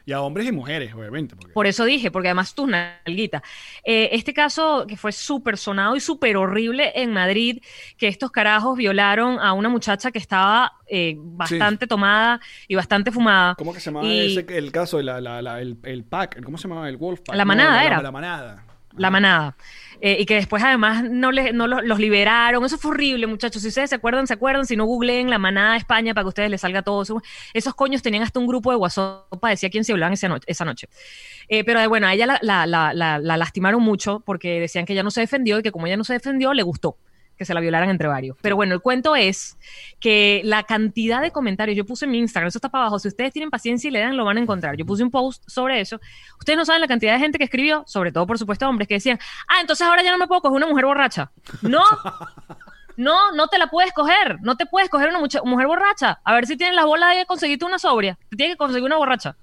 [0.06, 1.36] y- a hombres y mujeres, obviamente.
[1.36, 3.42] porque- Por eso dije, porque además tú, nalguita.
[3.84, 7.62] Eh, este caso que fue súper sonado y súper horrible en Madrid,
[7.98, 13.54] que estos carajos violaron a una muchacha que estaba eh, bastante tomada y bastante fumada.
[13.56, 16.42] ¿Cómo que se llamaba Y- ese, el caso, la, la- la- el, el pack?
[16.44, 16.88] ¿Cómo se llamaba?
[16.90, 17.34] El Wolf Pack.
[17.36, 17.96] La No, manada la, era.
[18.14, 18.64] Manada.
[18.96, 19.56] La manada.
[20.00, 22.64] Eh, y que después además no, le- no lo- los liberaron.
[22.64, 23.60] Eso fue horrible, muchachos.
[23.62, 24.66] Si ustedes se acuerdan, se acuerdan.
[24.66, 27.02] Si no, googleen la manada de España para que a ustedes les salga todo.
[27.02, 27.20] eso.
[27.54, 30.44] Esos coños tenían hasta un grupo de WhatsApp para decir quién se hablaban esa noche.
[30.46, 30.88] Esa noche.
[31.48, 34.92] Eh, pero bueno, a ella la, la- la- la- la lastimaron mucho porque decían que
[34.92, 36.96] ella no se defendió y que como ella no se defendió, le gustó
[37.44, 38.36] que se la violaran entre varios.
[38.40, 39.58] Pero bueno, el cuento es
[40.00, 43.08] que la cantidad de comentarios, yo puse en mi Instagram, eso está para abajo, si
[43.08, 44.76] ustedes tienen paciencia y le dan, lo van a encontrar.
[44.76, 46.00] Yo puse un post sobre eso.
[46.38, 48.94] Ustedes no saben la cantidad de gente que escribió, sobre todo, por supuesto, hombres, que
[48.94, 49.18] decían,
[49.48, 51.30] ah, entonces ahora ya no me puedo coger una mujer borracha.
[51.62, 51.82] No,
[52.96, 56.20] no, no te la puedes coger, no te puedes coger una mucha- mujer borracha.
[56.24, 58.18] A ver si tienes las bolas de conseguirte una sobria.
[58.30, 59.36] Te tienes que conseguir una borracha.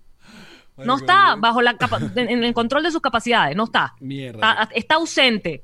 [0.77, 3.93] No está bajo la capa- en, en el control de sus capacidades, no está.
[3.99, 4.51] Mierda.
[4.63, 5.63] Está, está ausente.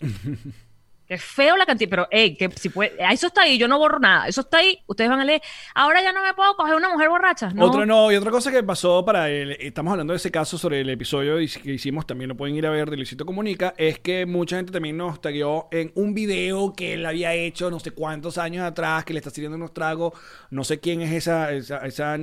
[1.10, 3.98] Qué feo la cantidad, pero hey, que si puede, eso está ahí, yo no borro
[3.98, 5.42] nada, eso está ahí, ustedes van a leer,
[5.74, 8.52] ahora ya no me puedo coger una mujer borracha, no, Otra no, y otra cosa
[8.52, 12.28] que pasó para el, estamos hablando de ese caso sobre el episodio que hicimos, también
[12.28, 15.66] lo pueden ir a ver de Luisito Comunica, es que mucha gente también nos tagueó
[15.72, 19.30] en un video que él había hecho no sé cuántos años atrás, que le está
[19.30, 20.12] sirviendo unos tragos,
[20.50, 22.16] no sé quién es esa, esa, esa,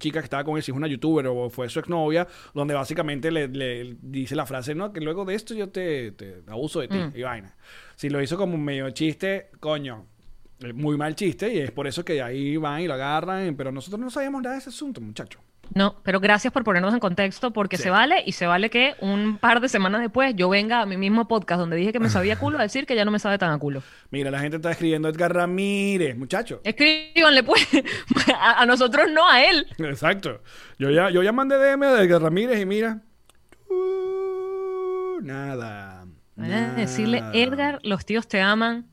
[0.00, 3.30] chica que estaba con él, si es una youtuber o fue su exnovia, donde básicamente
[3.30, 6.88] le, le dice la frase, no, que luego de esto yo te, te abuso de
[6.88, 7.12] ti, Mm.
[7.14, 7.54] y vaina.
[7.96, 10.06] Si lo hizo como un medio chiste, coño,
[10.74, 14.00] muy mal chiste y es por eso que ahí van y lo agarran, pero nosotros
[14.00, 15.40] no sabíamos nada de ese asunto, muchacho.
[15.74, 17.84] no, pero gracias por ponernos en contexto, porque Sí.
[17.84, 20.96] se vale, y se vale que un par de semanas después yo venga a mi
[20.98, 23.38] mismo podcast donde dije que me sabía culo a decir que ya no me sabe
[23.38, 23.82] tan a culo.
[24.10, 26.60] Mira, la gente está escribiendo Edgar Ramírez, muchacho.
[26.64, 27.66] Escríbanle pues,
[28.38, 29.66] a, a nosotros no, a él.
[29.78, 30.42] Exacto.
[30.78, 33.00] Yo ya, yo ya mandé DM de Edgar Ramírez y mira.
[33.70, 35.93] uh, nada.
[36.36, 38.86] Decirle, Edgar, los tíos te aman.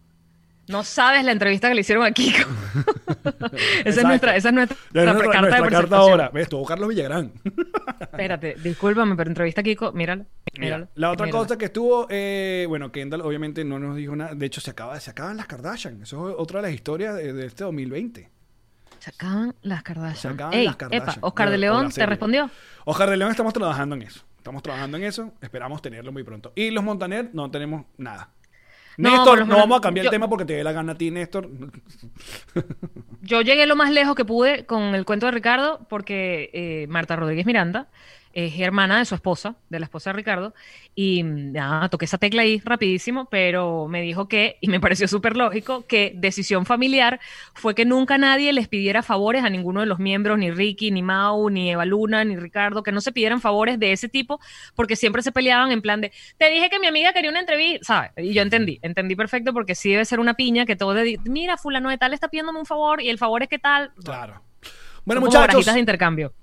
[0.68, 2.48] No sabes la entrevista que le hicieron a Kiko.
[3.84, 6.00] esa, es nuestra, esa es nuestra, Ya nuestra, carta de nuestra carta presentación.
[6.12, 6.30] ahora.
[6.34, 6.44] ¿Ves?
[6.44, 7.32] Estuvo Carlos Villagrán.
[8.00, 10.26] Espérate, discúlpame, pero entrevista a Kiko, míralo.
[10.58, 14.34] Mira, la otra cosa que estuvo, eh, bueno, Kendall obviamente no nos dijo nada.
[14.36, 16.04] De hecho, se, acaba, se acaban las Kardashian.
[16.04, 18.30] Eso es otra de las historias de, de este 2020.
[19.00, 20.34] Se acaban las Se Kardashian.
[20.36, 21.10] acaban Ey, las Kardashian.
[21.10, 22.50] epa, Oscar de la León, ¿te respondió?
[22.86, 24.22] Oscar de León estamos trabajando en eso.
[24.42, 25.32] Estamos trabajando en eso.
[25.40, 26.52] Esperamos tenerlo muy pronto.
[26.56, 28.30] Y los Montaner no tenemos nada.
[28.98, 30.98] No, Néstor, no vamos a cambiar yo- el tema porque te dé la gana a
[30.98, 31.48] ti, Néstor.
[33.22, 37.16] Yo llegué lo más lejos que pude con el cuento de Ricardo porque eh, Marta
[37.16, 37.88] Rodríguez Miranda
[38.34, 40.54] es hermana de su esposa, de la esposa de Ricardo,
[40.96, 45.08] y mm, nada, toqué esa tecla ahí rapidísimo, pero me dijo que, y me pareció
[45.08, 47.20] súper lógico, que decisión familiar
[47.54, 51.02] fue que nunca nadie les pidiera favores a ninguno de los miembros, ni Ricky, ni
[51.02, 54.40] Mau, ni Eva Luna, ni Ricardo, que no se pidieran favores de ese tipo,
[54.76, 57.86] porque siempre se peleaban en plan de, te dije que mi amiga quería una entrevista,
[57.86, 58.12] ¿sabes?
[58.18, 61.58] Y yo entendí, entendí perfecto porque sí debe ser una piña que todo de, mira,
[61.58, 63.92] fulano de tal está pidiéndome un favor y el favor es que tal.
[64.04, 64.42] Claro.
[65.06, 66.34] Bueno, como muchachos, de intercambio.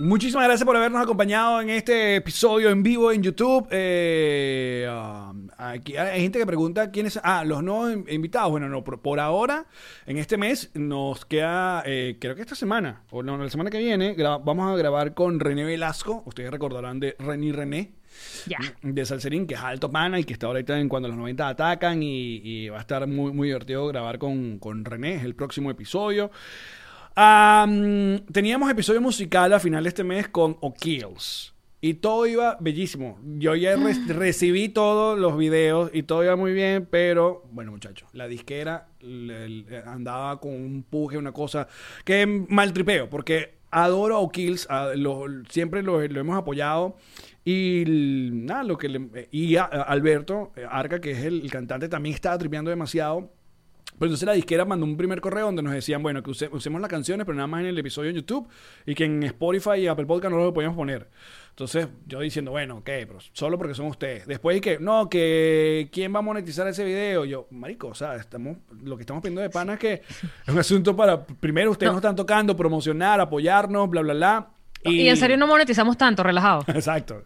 [0.00, 3.68] Muchísimas gracias por habernos acompañado en este episodio en vivo en YouTube.
[3.70, 7.20] Eh, um, aquí hay gente que pregunta quiénes.
[7.22, 8.50] Ah, los nuevos in- invitados.
[8.50, 9.66] Bueno, no, por, por ahora,
[10.06, 13.78] en este mes nos queda, eh, creo que esta semana, o no, la semana que
[13.78, 16.22] viene, vamos a grabar con René Velasco.
[16.26, 17.92] Ustedes recordarán de René René.
[18.82, 22.02] De Salserín, que es alto pana y que está ahorita en cuando los 90 atacan
[22.02, 25.70] y, y va a estar muy, muy divertido grabar con, con René, es el próximo
[25.70, 26.30] episodio.
[27.16, 31.54] Am, teníamos episodio musical a final de este mes con O'Kills.
[31.82, 33.18] Y todo iba bellísimo.
[33.38, 38.08] Yo ya re- recibí todos los videos y todo iba muy bien, pero bueno, muchachos,
[38.12, 41.66] la disquera le- le- andaba con un puje, una cosa
[42.04, 44.68] que mal tripeo, porque adoro a O'Kills,
[45.48, 46.96] siempre lo, lo hemos apoyado.
[47.44, 51.88] Y nada, lo que le- y a- a Alberto Arca, que es el, el cantante,
[51.88, 53.32] también estaba tripeando demasiado.
[54.00, 56.80] Pero entonces la disquera mandó un primer correo donde nos decían, bueno, que use- usemos
[56.80, 58.48] las canciones, pero nada más en el episodio en YouTube
[58.86, 61.08] y que en Spotify y Apple Podcast no lo podíamos poner.
[61.50, 64.26] Entonces yo diciendo, bueno, ok, pero solo porque son ustedes.
[64.26, 67.26] Después y que, no, que quién va a monetizar ese video.
[67.26, 69.92] Yo, marico, o sea, estamos, lo que estamos pidiendo de pana es que
[70.46, 71.96] es un asunto para, primero ustedes No.
[71.96, 74.50] nos están tocando, promocionar, apoyarnos, bla, bla, bla.
[74.82, 76.64] Y, en serio no monetizamos tanto, relajado.
[76.68, 77.24] Exacto.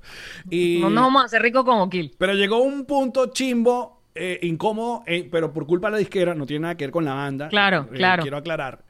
[0.51, 0.79] Y...
[0.81, 2.17] No nos vamos a hacer ricos con O'Kill.
[2.19, 6.47] Pero llegó un punto chimbo, eh, incómodo, eh, pero por culpa de la disquera, no
[6.47, 7.49] tiene nada que ver con la banda.
[7.49, 8.23] Claro, Eh, claro.
[8.23, 8.85] Quiero aclarar.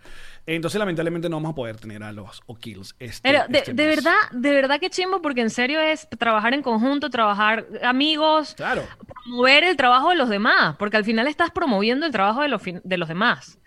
[0.46, 2.94] Entonces, lamentablemente, no vamos a poder tener a los O'Kills.
[2.98, 6.52] Este, Pero de, este de verdad, de verdad que chimbo, porque en serio es trabajar
[6.52, 8.82] en conjunto, trabajar amigos, Claro.
[9.24, 12.60] promover el trabajo de los demás, porque al final estás promoviendo el trabajo de los,
[12.62, 13.58] de los demás.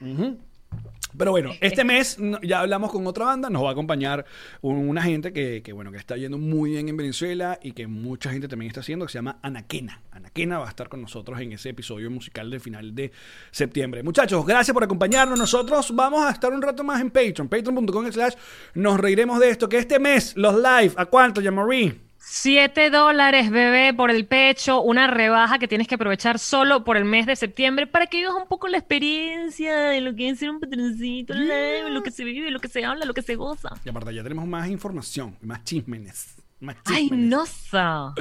[1.18, 1.86] Pero bueno, eh, este eh.
[1.86, 4.26] mes mm, ya hablamos con otra banda, nos va a acompañar
[4.62, 8.32] una gente que, que, bueno, que está yendo muy bien en Venezuela y que mucha
[8.32, 10.02] gente también está haciendo, que se llama Anaquena.
[10.12, 13.12] Anaquena va a estar con nosotros en ese episodio musical del final de
[13.52, 14.04] septiembre.
[14.04, 15.38] Muchachos, gracias por acompañarnos.
[15.38, 18.34] Nosotros vamos a estar un rato más en Patreon, patreon.com slash
[18.76, 22.07] nos reiremos de esto, que este mes los live, ¿a cuánto, Yamari?
[22.30, 27.06] 7 dólares, bebé, por el pecho, una rebaja que tienes que aprovechar solo por el
[27.06, 30.50] mes de septiembre para que vivas un poco la experiencia de lo que es ser
[30.50, 31.88] un patroncito, yeah.
[31.88, 33.70] lo que se vive, lo que se habla, lo que se goza.
[33.86, 36.36] Ya, Marta, ya tenemos más información, más chismenes.
[36.60, 37.60] Más chismenes.
[37.72, 38.14] ¡Ay, no!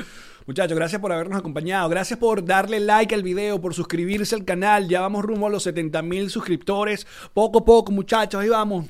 [0.46, 1.88] Muchachos, gracias por habernos acompañado.
[1.88, 4.88] Gracias por darle like al video, por suscribirse al canal.
[4.88, 7.08] Ya vamos rumbo a los 70 mil suscriptores.
[7.34, 8.86] Poco a poco, muchachos, ahí vamos.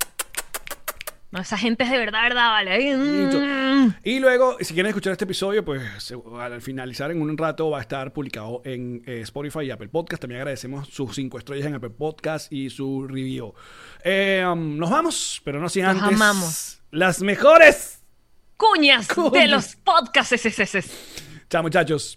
[1.36, 2.96] No, esa gente es de verdad, verdad, vale.
[2.96, 3.94] Mm.
[4.02, 5.82] Y luego, si quieren escuchar este episodio, pues
[6.40, 10.22] al finalizar en un rato va a estar publicado en eh, Spotify y Apple Podcast.
[10.22, 13.52] También agradecemos sus cinco estrellas en Apple Podcast y su review.
[14.02, 16.16] Eh, um, nos vamos, pero no sin Nos antes.
[16.16, 16.80] amamos.
[16.90, 18.02] Las mejores.
[18.56, 19.50] Cuñas de Cuñas.
[19.50, 20.90] los podcasts.
[21.50, 22.16] Chao, muchachos.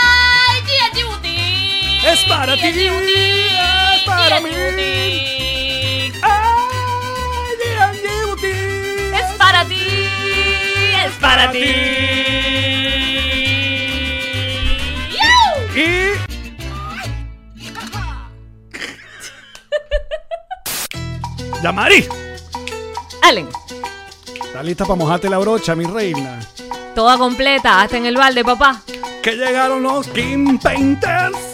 [2.03, 4.49] Es para ti, es para mí.
[9.13, 9.83] Es para ti,
[11.05, 11.65] es para ti.
[15.75, 16.11] Y.
[21.63, 22.07] Yamari,
[23.21, 23.47] Allen,
[24.43, 26.39] ¿estás lista para mojarte la brocha, mi reina?
[26.93, 28.81] toda completa, hasta en el balde, papá.
[29.23, 31.50] Que llegaron los King Painters.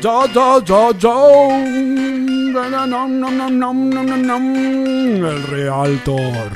[0.00, 1.48] Yo, yo, yo, yo.
[5.26, 6.50] El Realtor.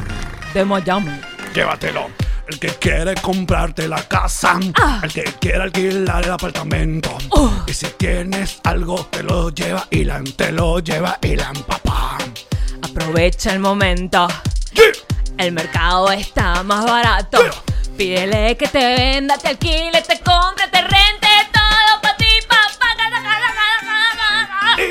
[0.52, 1.20] De Miami.
[1.54, 2.10] Llévatelo.
[2.46, 4.58] El que quiere comprarte la casa.
[4.74, 5.00] Ah.
[5.02, 7.16] El que quiere alquilar el apartamento.
[7.30, 7.50] Oh.
[7.66, 10.24] Y si tienes algo, te lo lleva Ilan.
[10.24, 12.18] Te lo lleva Ilan, papá.
[12.82, 14.28] Aprovecha el momento.
[15.38, 17.40] El mercado está más barato.
[17.40, 17.52] Yeah.
[17.96, 21.29] Pídele que te venda, te alquile, te compre, te rente.